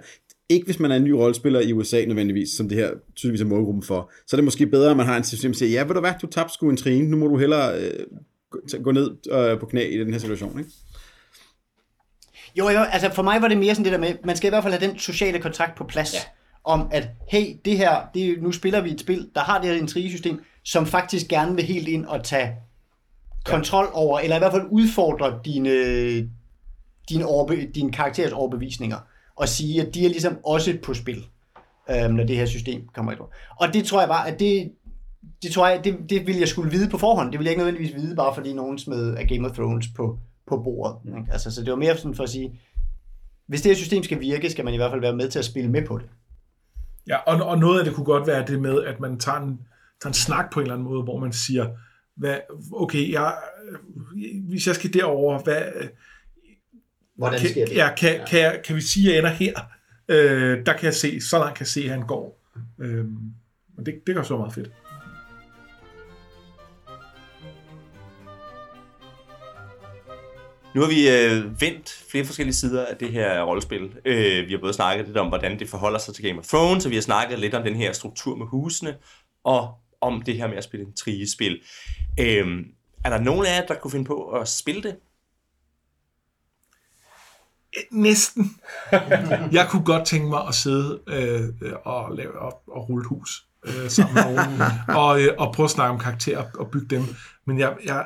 [0.50, 3.46] Ikke hvis man er en ny rollespiller i USA nødvendigvis, som det her tydeligvis er
[3.46, 4.12] målgruppen for.
[4.28, 6.00] Så er det måske bedre, at man har en system, der siger, ja, ved du
[6.00, 8.06] hvad, du tabte sgu en trine, nu må du hellere øh,
[8.52, 10.72] gå- t- gå ned øh, på knæ i den her situation, ikke?
[12.58, 14.50] Jo, jo, altså for mig var det mere sådan det der med, man skal i
[14.50, 16.14] hvert fald have den sociale kontrakt på plads.
[16.14, 16.20] Ja.
[16.64, 19.78] Om at, hey, det her, det, nu spiller vi et spil, der har det her
[19.78, 22.56] intrigesystem, som faktisk gerne vil helt ind og tage
[23.46, 25.70] kontrol over, eller i hvert fald udfordre dine,
[27.10, 28.98] dine, overbe, dine karakterers overbevisninger.
[29.36, 31.26] og sige, at de er ligesom også på spil,
[31.90, 33.30] øhm, når det her system kommer i brug.
[33.60, 34.72] Og det tror jeg bare, at det,
[35.44, 37.32] det tror jeg, det, det ville jeg skulle vide på forhånd.
[37.32, 40.20] Det ville jeg ikke nødvendigvis vide, bare fordi nogen smed af Game of Thrones på,
[40.52, 41.18] på bordet.
[41.18, 41.32] Ikke?
[41.32, 42.60] Altså, så det var mere sådan for at sige,
[43.48, 45.46] hvis det her system skal virke, skal man i hvert fald være med til at
[45.46, 46.10] spille med på det.
[47.08, 49.60] Ja, og, og noget af det kunne godt være det med, at man tager en,
[50.02, 51.70] tager en snak på en eller anden måde, hvor man siger,
[52.16, 52.38] hvad,
[52.74, 53.36] okay, jeg,
[54.50, 55.64] hvis jeg skal derover, hvad,
[57.16, 57.76] Hvordan kan, sker det?
[57.76, 58.26] Ja, kan, ja.
[58.26, 59.54] Kan, jeg, kan vi sige, at jeg ender her?
[60.10, 62.42] Øh, der kan jeg se, så langt kan jeg se, at han går.
[62.80, 63.06] Øh,
[63.78, 64.72] og det, det gør så meget fedt.
[70.76, 73.96] Nu har vi øh, vendt flere forskellige sider af det her rollespil.
[74.06, 76.86] Øh, vi har både snakket lidt om, hvordan det forholder sig til Game of Thrones,
[76.86, 78.96] og vi har snakket lidt om den her struktur med husene,
[79.44, 81.62] og om det her med at spille en trigespil.
[82.20, 82.66] Øh,
[83.06, 84.96] er der nogen af jer, der kunne finde på at spille det?
[87.92, 88.56] Næsten.
[89.58, 93.90] jeg kunne godt tænke mig at sidde øh, og, lave, og, og rulle hus øh,
[93.90, 94.62] sammen med nogen,
[95.02, 97.04] og, øh, og prøve at snakke om karakterer og bygge dem.
[97.46, 98.06] Men jeg, jeg,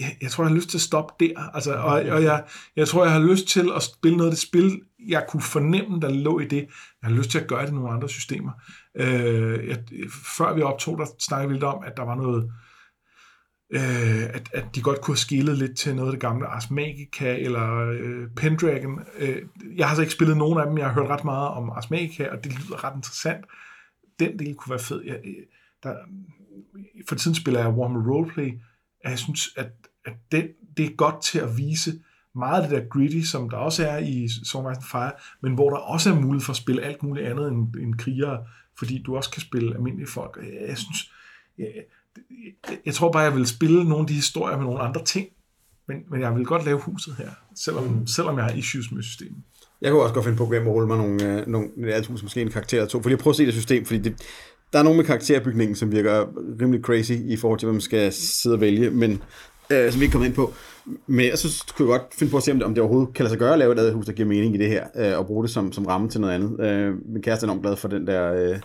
[0.00, 1.54] jeg, jeg tror, jeg har lyst til at stoppe der.
[1.54, 2.44] Altså, og, og jeg,
[2.76, 6.00] jeg tror, jeg har lyst til at spille noget af det spil, jeg kunne fornemme,
[6.00, 6.66] der lå i det.
[7.02, 8.52] Jeg har lyst til at gøre det i nogle andre systemer.
[8.96, 9.78] Øh, jeg,
[10.36, 12.52] før vi optog, der snakkede vi lidt om, at der var noget,
[13.72, 16.70] øh, at, at de godt kunne have skillet lidt til noget af det gamle Ars
[16.70, 19.00] Magica eller øh, Pendragon.
[19.18, 19.42] Øh,
[19.76, 21.90] jeg har så ikke spillet nogen af dem, jeg har hørt ret meget om Ars
[21.90, 23.44] Magica, og det lyder ret interessant.
[24.18, 25.02] Den del kunne være fed.
[25.04, 25.20] Jeg,
[25.82, 25.94] der,
[27.08, 28.52] for tiden spiller jeg Warhammer Roleplay,
[29.04, 29.66] og jeg synes, at,
[30.04, 31.92] at det, det er godt til at vise
[32.34, 35.70] meget af det der gritty, som der også er i Song of Fire, men hvor
[35.70, 38.44] der også er mulighed for at spille alt muligt andet end, end krigere,
[38.78, 40.38] fordi du også kan spille almindelige folk.
[40.42, 41.12] Jeg, jeg synes,
[41.58, 41.68] jeg,
[42.86, 45.28] jeg tror bare, jeg vil spille nogle af de historier med nogle andre ting,
[45.88, 48.06] men, men jeg vil godt lave huset her, selvom, mm.
[48.06, 49.42] selvom jeg har issues med systemet.
[49.80, 52.50] Jeg kunne også godt finde på at rulle mig nogle, øh, nogle ja, måske en
[52.50, 54.22] karakter eller to, for lige at prøve at se det system, fordi det,
[54.72, 56.26] der er nogle med karakterbygningen, som virker
[56.60, 59.22] rimelig crazy i forhold til, hvad man skal sidde og vælge, men
[59.70, 60.54] øh, som vi ikke kommer ind på.
[61.06, 63.14] Men jeg synes, kunne jeg godt finde på at se, om det, om det overhovedet
[63.14, 65.18] kan lade sig gøre at lave et hus, der giver mening i det her, øh,
[65.18, 66.60] og bruge det som, som ramme til noget andet.
[66.60, 68.58] Øh, min kæreste er enormt glad for den der øh,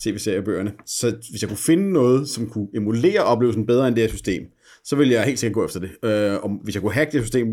[0.00, 0.72] tv-seriebøgerne.
[0.86, 4.42] Så hvis jeg kunne finde noget, som kunne emulere oplevelsen bedre end det her system,
[4.84, 5.90] så ville jeg helt sikkert gå efter det.
[6.04, 7.46] Øh, og hvis jeg kunne hacke det system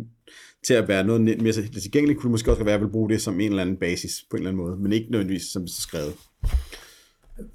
[0.68, 3.10] til at være noget mere tilgængeligt, kunne det måske også være, at jeg ville bruge
[3.10, 5.62] det som en eller anden basis på en eller anden måde, men ikke nødvendigvis som
[5.62, 6.14] det skrevet.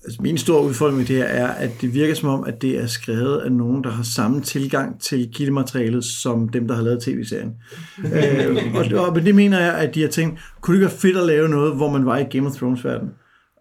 [0.05, 2.78] Altså, min store udfordring med det her er, at det virker som om, at det
[2.78, 7.03] er skrevet af nogen, der har samme tilgang til kildematerialet, som dem, der har lavet
[7.03, 7.53] tv-serien.
[8.05, 11.01] øh, og, og med det mener jeg, at de har tænkt, kunne det ikke være
[11.01, 13.11] fedt at lave noget, hvor man var i Game of Thrones-verden?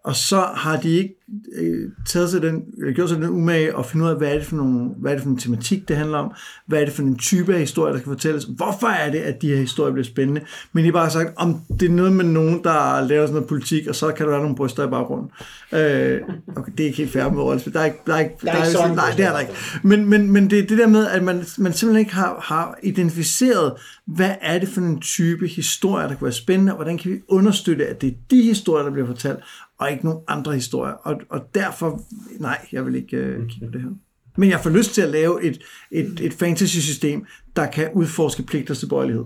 [0.04, 1.14] Og så har de ikke
[1.56, 4.34] øh, taget sig den, eller gjort sig den umage at finde ud af, hvad er,
[4.34, 6.32] det for nogle, hvad er det for en tematik, det handler om,
[6.66, 9.42] hvad er det for en type af historie, der skal fortælles, hvorfor er det, at
[9.42, 10.40] de her historier bliver spændende,
[10.72, 13.48] men de har bare sagt, om det er noget med nogen, der laver sådan noget
[13.48, 15.30] politik, og så kan der være nogle bryster i baggrunden.
[15.72, 16.20] Øh,
[16.56, 17.72] okay, det er ikke helt fair med rollespil.
[17.72, 19.52] Der er ikke, der er ikke, Der er ikke sådan nej, det er der ikke.
[19.82, 22.78] Men, men, men det er det der med, at man, man simpelthen ikke har, har
[22.82, 23.72] identificeret,
[24.06, 27.20] hvad er det for en type historie, der kan være spændende, og hvordan kan vi
[27.28, 29.38] understøtte, at det er de historier, der bliver fortalt,
[29.78, 30.92] og ikke nogen andre historier.
[30.92, 32.02] Og, og derfor,
[32.38, 33.90] nej, jeg vil ikke øh, kigge på det her.
[34.36, 38.78] Men jeg får lyst til at lave et, et, et fantasy-system, der kan udforske pligters
[38.78, 39.24] tilbøjelighed.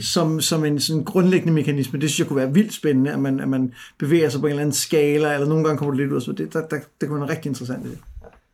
[0.00, 2.00] Som, som en sådan grundlæggende mekanisme.
[2.00, 4.50] Det synes jeg kunne være vildt spændende, at man, at man bevæger sig på en
[4.50, 6.20] eller anden skala, eller nogle gange kommer det lidt ud.
[6.20, 7.84] Så det, der, der, det kunne være rigtig interessant.
[7.84, 7.98] Det.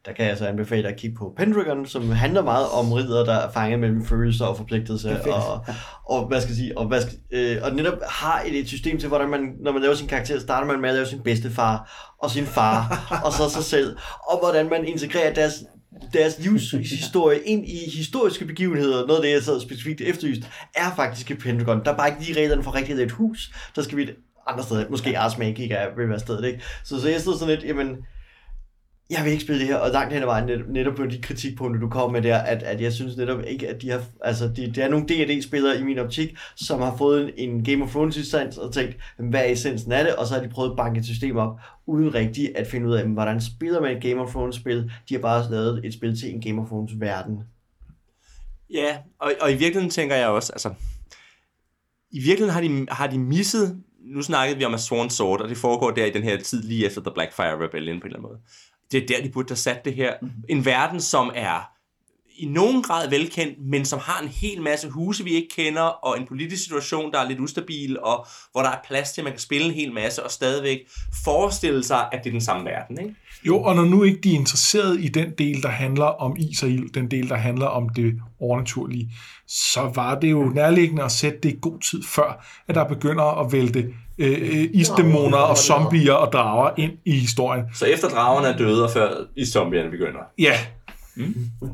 [0.07, 3.35] Der kan jeg så anbefale at kigge på Pendragon, som handler meget om ridder, der
[3.35, 5.65] er fanget mellem følelser og forpligtelse, og,
[6.05, 8.99] og, hvad skal jeg sige, og, hvad skal, øh, og netop har et, et system
[8.99, 12.09] til, hvordan man, når man laver sin karakter, starter man med at lave sin bedstefar,
[12.19, 13.97] og sin far, og så sig selv,
[14.31, 15.65] og hvordan man integrerer deres
[16.13, 20.43] deres livshistorie ind i historiske begivenheder, noget af det, jeg sad specifikt efterlyst,
[20.75, 21.85] er faktisk et Pentagon.
[21.85, 23.53] Der er bare ikke lige reglerne for rigtigt et hus.
[23.77, 24.15] Der skal vi et
[24.47, 24.85] andre steder.
[24.91, 26.61] Måske Ars Magica vil være stedet, ikke?
[26.85, 27.97] Så, så jeg stod sådan lidt, jamen,
[29.13, 31.23] jeg vil ikke spille det her, og langt hen ad vejen net, netop på de
[31.23, 34.49] kritikpunkter, du kom med der, at, at jeg synes netop ikke, at de har, altså
[34.57, 38.17] det de er nogle D&D-spillere i min optik, som har fået en Game of Thrones
[38.17, 40.99] licens og tænkt, hvad er essensen af det, og så har de prøvet at banke
[41.01, 44.31] et system op, uden rigtigt at finde ud af, hvordan spiller man et Game of
[44.31, 44.93] Thrones-spil.
[45.09, 47.39] De har bare lavet et spil til en Game of Thrones-verden.
[48.71, 50.75] Ja, og, og i virkeligheden tænker jeg også, altså,
[52.11, 55.49] i virkeligheden har de, har de misset, nu snakkede vi om A Sworn Sword, og
[55.49, 58.19] det foregår der i den her tid lige efter The Blackfire Rebellion på en eller
[58.19, 58.41] anden måde.
[58.93, 60.13] Det er der, de burde have sat det her.
[60.23, 60.45] Mm-hmm.
[60.49, 61.73] En verden, som er
[62.39, 66.19] i nogen grad velkendt, men som har en hel masse huse, vi ikke kender, og
[66.19, 69.33] en politisk situation, der er lidt ustabil, og hvor der er plads til, at man
[69.33, 70.79] kan spille en hel masse, og stadigvæk
[71.25, 72.99] forestille sig, at det er den samme verden.
[73.01, 73.15] Ikke?
[73.47, 76.63] Jo, og når nu ikke de er interesseret i den del, der handler om is
[76.63, 79.11] og ild, den del, der handler om det overnaturlige,
[79.49, 83.25] så var det jo nærliggende at sætte det i god tid før, at der begynder
[83.25, 87.65] at vælte øh, isdæmoner og zombier og drager ind i historien.
[87.75, 90.21] Så efter dragerne er døde, og før i zombierne begynder.
[90.39, 90.53] Ja,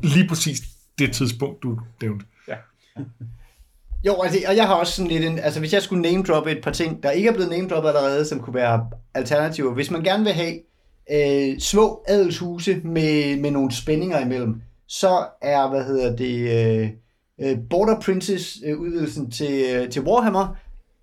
[0.03, 0.61] lige præcis
[0.99, 2.25] det tidspunkt, du nævnte.
[4.05, 6.51] Jo, altså, og jeg har også sådan lidt en, altså hvis jeg skulle name droppe
[6.51, 9.73] et par ting, der ikke er blevet name droppet allerede, som kunne være alternativer.
[9.73, 10.59] Hvis man gerne vil have
[11.11, 16.39] øh, små adelshuse med, med nogle spændinger imellem, så er, hvad hedder det,
[16.81, 16.89] øh,
[17.41, 20.55] øh, Border Princess øh, udvidelsen til, øh, til Warhammer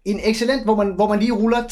[0.07, 1.63] en excellent, hvor man, hvor man lige ruller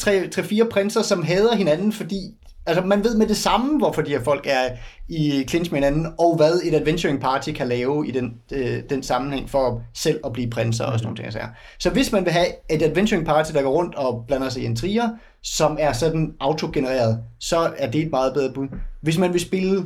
[0.65, 2.17] 3-4 prinser, som hader hinanden, fordi
[2.65, 4.69] altså, man ved med det samme, hvorfor de her folk er
[5.09, 9.03] i clinch med hinanden, og hvad et adventuring party kan lave i den, øh, den
[9.03, 11.33] sammenhæng for selv at blive prinser og sådan nogle ting.
[11.33, 11.39] Så,
[11.79, 14.65] så hvis man vil have et adventuring party, der går rundt og blander sig i
[14.65, 15.09] intriger,
[15.43, 18.67] som er sådan autogenereret, så er det et meget bedre bud.
[19.01, 19.83] Hvis man vil spille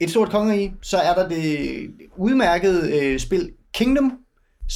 [0.00, 1.68] et stort kongerige, så er der det
[2.16, 4.12] udmærkede øh, spil Kingdom,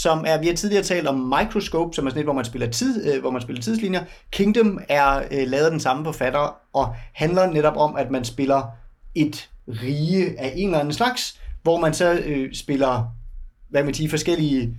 [0.02, 2.70] som er, vi har tidligere talt om Microscope, som er sådan et, hvor man spiller,
[2.70, 4.04] tid, øh, hvor man spiller tidslinjer.
[4.30, 8.62] Kingdom er øh, lavet af den samme forfatter, og handler netop om, at man spiller
[9.14, 13.04] et rige af en eller anden slags, hvor man så øh, spiller,
[13.70, 14.76] hvad man siger, forskellige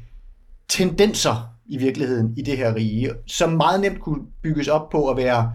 [0.68, 5.18] tendenser i virkeligheden i det her rige, som meget nemt kunne bygges op på at
[5.18, 5.54] være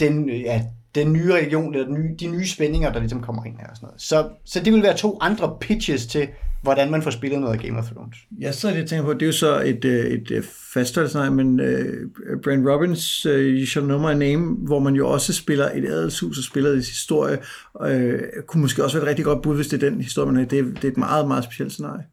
[0.00, 3.58] den, ja, den nye religion, eller den nye, de nye spændinger, der ligesom kommer ind
[3.58, 4.02] her og sådan noget.
[4.02, 6.28] Så, så det vil være to andre pitches til,
[6.68, 8.16] hvordan man får spillet noget af Game of Thrones.
[8.40, 10.44] Ja, så er det, jeg tænker på, det er jo så et, øh, et, et
[10.74, 15.32] fastholdelse, men uh, Brand Robbins, uh, You Shall Know My Name, hvor man jo også
[15.32, 17.38] spiller et adelshus og spiller dets historie,
[17.84, 20.36] uh, kunne måske også være et rigtig godt bud, hvis det er den historie, man
[20.36, 20.44] har.
[20.44, 22.04] Det, er, det er et meget, meget specielt scenarie.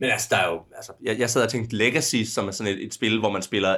[0.00, 2.72] Men altså, der er jo, altså, jeg, jeg sad og tænkte Legacy, som er sådan
[2.72, 3.76] et, et spil, hvor man spiller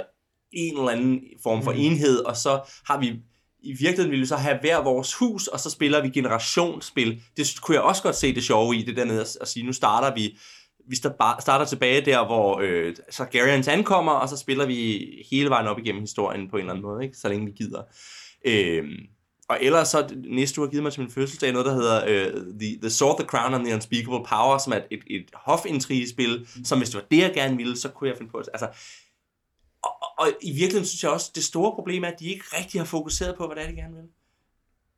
[0.53, 1.79] en eller anden form for mm.
[1.79, 3.23] enhed, og så har vi
[3.63, 7.23] i virkeligheden ville vi så have hver vores hus, og så spiller vi generationsspil.
[7.37, 9.67] Det kunne jeg også godt se det sjove i, det der med at, at sige,
[9.67, 10.39] nu starter vi
[10.89, 15.79] vi starter tilbage der, hvor øh, Targaryens ankommer, og så spiller vi hele vejen op
[15.79, 17.17] igennem historien på en eller anden måde, ikke?
[17.17, 17.83] så længe vi gider.
[18.45, 18.85] Øh,
[19.49, 22.33] og ellers så næste uge har givet mig til min fødselsdag noget, der hedder øh,
[22.61, 26.79] the, the Sword, the Crown and the Unspeakable Power, som er et, et hofintrigespil, som
[26.79, 28.39] hvis det var det, jeg gerne ville, så kunne jeg finde på.
[28.39, 28.69] Altså,
[30.19, 32.87] og, i virkeligheden synes jeg også, det store problem er, at de ikke rigtig har
[32.87, 34.05] fokuseret på, hvad det er, de gerne vil.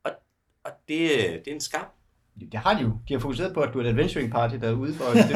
[0.04, 0.10] Og,
[0.64, 1.10] og det,
[1.44, 1.84] det er en skam.
[2.52, 2.88] Det har de jo.
[3.08, 5.04] De har fokuseret på, at du er et adventuring party, der er ude for.
[5.04, 5.34] Det, det,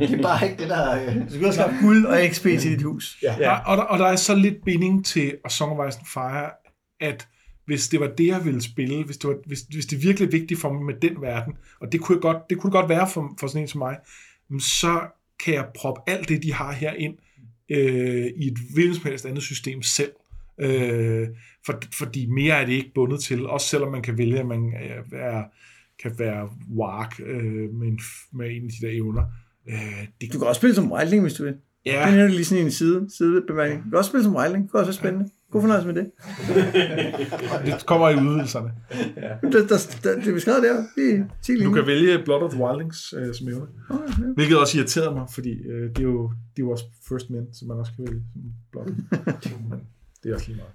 [0.00, 1.14] det, det er bare ikke det, der...
[1.24, 3.18] Du skal også have guld og XP til dit hus.
[3.22, 3.36] Ja.
[3.38, 3.58] ja.
[3.58, 6.50] Og, der, og der er så lidt binding til A Song of Ice and Fire,
[7.00, 7.28] at
[7.66, 10.32] hvis det var det, jeg ville spille, hvis det, var, hvis, hvis det er virkelig
[10.32, 12.88] vigtigt for mig med den verden, og det kunne, jeg godt, det kunne det godt
[12.88, 13.96] være for, for sådan en som mig,
[14.60, 15.00] så
[15.44, 17.14] kan jeg proppe alt det, de har her ind
[17.70, 20.12] øh, i et hvilket som helst andet system selv.
[20.60, 21.28] Øh,
[21.66, 24.72] for, fordi mere er det ikke bundet til, også selvom man kan vælge, at man
[25.12, 25.42] er,
[26.02, 28.00] kan være wark øh, med, en,
[28.32, 29.24] med en af de der evner.
[29.68, 31.54] Øh, det, du kan også spille som wildling, hvis du vil.
[31.86, 32.10] Ja.
[32.10, 33.84] Det er lige sådan en side, sidebemærkning.
[33.84, 34.62] Du kan også spille som wildling.
[34.62, 35.30] Det kan også spændende.
[35.50, 36.10] God fornøjelse med det.
[37.66, 38.72] det kommer i udvidelserne.
[39.16, 39.48] Ja.
[39.48, 41.68] Det, der, der, det er beskrevet der i 10 linjer.
[41.68, 43.66] Du kan vælge Blood of the Wildlings øh, som evne.
[43.90, 44.24] Oh, ja.
[44.34, 47.54] Hvilket også irriterede mig, fordi øh, det, er jo, det er jo også First Men,
[47.54, 48.42] som man også kan vælge som
[48.72, 48.86] Blood.
[49.70, 49.80] Men
[50.22, 50.72] det er også lige meget.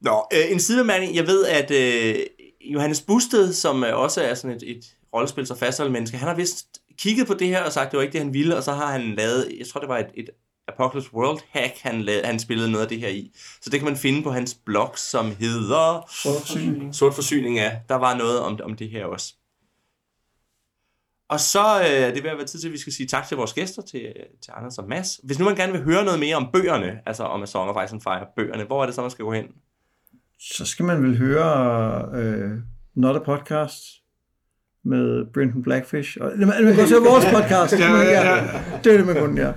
[0.00, 1.16] Nå, øh, en sidemanding.
[1.16, 2.14] Jeg ved, at øh,
[2.60, 6.36] Johannes Busted, som øh, også er sådan et, et rollespil så fastholdt menneske, han har
[6.36, 6.66] vist
[6.98, 8.72] kigget på det her og sagt, at det var ikke det, han ville, og så
[8.72, 10.30] har han lavet, jeg tror, det var et, et
[10.68, 13.30] Apocalypse World hack, han, lavede, han spillede noget af det her i.
[13.60, 16.08] Så det kan man finde på hans blog, som hedder...
[16.22, 16.94] Sort Forsyning.
[16.94, 17.72] Sort Forsyning, ja.
[17.88, 19.34] Der var noget om, om det her også.
[21.28, 23.52] Og så øh, det vil være tid til, at vi skal sige tak til vores
[23.52, 24.12] gæster, til,
[24.42, 25.20] til Anders og Mads.
[25.24, 27.84] Hvis nu man gerne vil høre noget mere om bøgerne, altså om A Song of
[27.84, 29.46] Ice and Fire, bøgerne, hvor er det så, man skal gå hen?
[30.40, 32.50] Så skal man vel høre øh,
[32.94, 33.84] Not a Podcast
[34.84, 36.18] med Brendan Blackfish.
[36.20, 37.72] Og, man kan se vores podcast.
[37.72, 38.62] ja, ja, ja.
[38.84, 39.52] Det er det, man kunne, ja.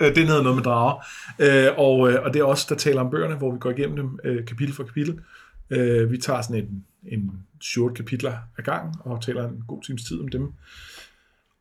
[0.00, 1.04] Øh, den hedder noget med drager.
[1.38, 3.96] Øh, og, øh, og det er også der taler om bøgerne, hvor vi går igennem
[3.96, 5.20] dem øh, kapitel for kapitel.
[5.70, 10.04] Øh, vi tager sådan en, en short kapitler ad gang og taler en god times
[10.04, 10.52] tid om dem.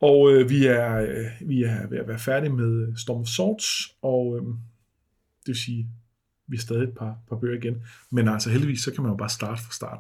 [0.01, 3.27] Og øh, vi, er, øh, vi er ved at være færdige med øh, Storm of
[3.27, 4.45] Swords, og øh,
[5.39, 5.87] det vil sige,
[6.47, 7.83] vi er stadig et par, par bøger igen.
[8.11, 9.99] Men altså heldigvis, så kan man jo bare starte fra start.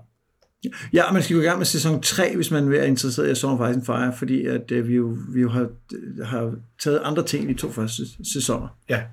[0.93, 3.61] Ja, man skal gå i gang med sæson 3, hvis man er interesseret i Song
[3.61, 5.69] of Ice and Fire, fordi at, øh, vi jo, vi jo har,
[6.25, 8.03] har taget andre ting i de to første
[8.33, 8.67] sæsoner.
[8.89, 9.03] Ja.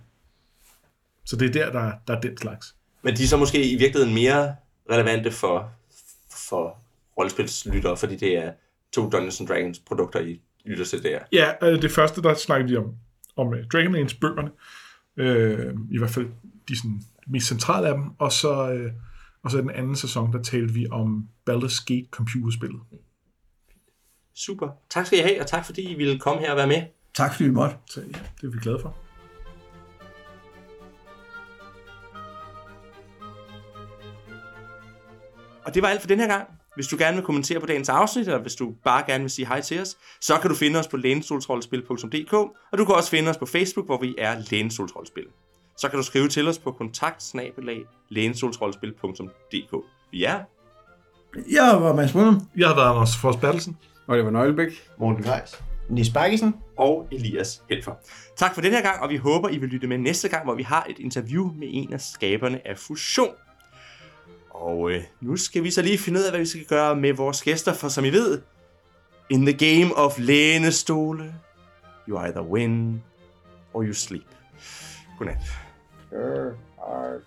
[1.25, 2.75] Så det er der, der, der er den slags.
[3.03, 4.55] Men de er så måske i virkeligheden mere
[4.91, 5.73] relevante for,
[6.51, 6.79] for
[7.19, 8.53] rollespilslyttere, fordi det er
[8.93, 11.19] to Dungeons and Dragons produkter, I lytter til der.
[11.33, 12.95] Ja, øh, det første, der snakker vi om,
[13.37, 14.51] om øh, Dragonlance bøgerne.
[15.17, 16.27] Øh, I hvert fald
[16.69, 18.05] de sådan, mest centrale af dem.
[18.19, 18.73] Og så...
[18.73, 18.93] Øh,
[19.45, 22.81] og så i den anden sæson, der talte vi om Baldur's Gate computerspillet.
[24.35, 24.69] Super.
[24.91, 26.83] Tak skal I have, og tak fordi I ville komme her og være med.
[27.15, 27.77] Tak fordi vi måtte.
[27.87, 28.07] Så, ja,
[28.41, 28.97] det er vi glade for.
[35.65, 36.49] Og det var alt for den her gang.
[36.75, 39.47] Hvis du gerne vil kommentere på dagens afsnit, eller hvis du bare gerne vil sige
[39.47, 43.31] hej til os, så kan du finde os på lænestoltrollespil.dk, og du kan også finde
[43.31, 45.27] os på Facebook, hvor vi er Lænestoltrollespil.
[45.77, 47.33] Så kan du skrive til os på kontakt
[50.13, 50.41] Vi er
[51.51, 52.41] Jeg var Mads Brunum.
[52.57, 53.77] Jeg har været Anders Fors Bertelsen.
[54.07, 54.89] Og det var Nøglebæk.
[54.99, 55.63] Morten Greis.
[55.89, 56.55] Nis Bakkesen.
[56.77, 57.93] og Elias Helfer.
[58.37, 60.55] Tak for den her gang, og vi håber, I vil lytte med næste gang, hvor
[60.55, 63.35] vi har et interview med en af skaberne af Fusion.
[64.51, 67.13] Og øh, nu skal vi så lige finde ud af, hvad vi skal gøre med
[67.13, 68.41] vores gæster, for som I ved,
[69.31, 71.35] in the game of lænestole,
[72.09, 73.03] you either win
[73.75, 74.27] or you sleep.
[76.11, 76.57] Sure.
[76.79, 77.21] All right.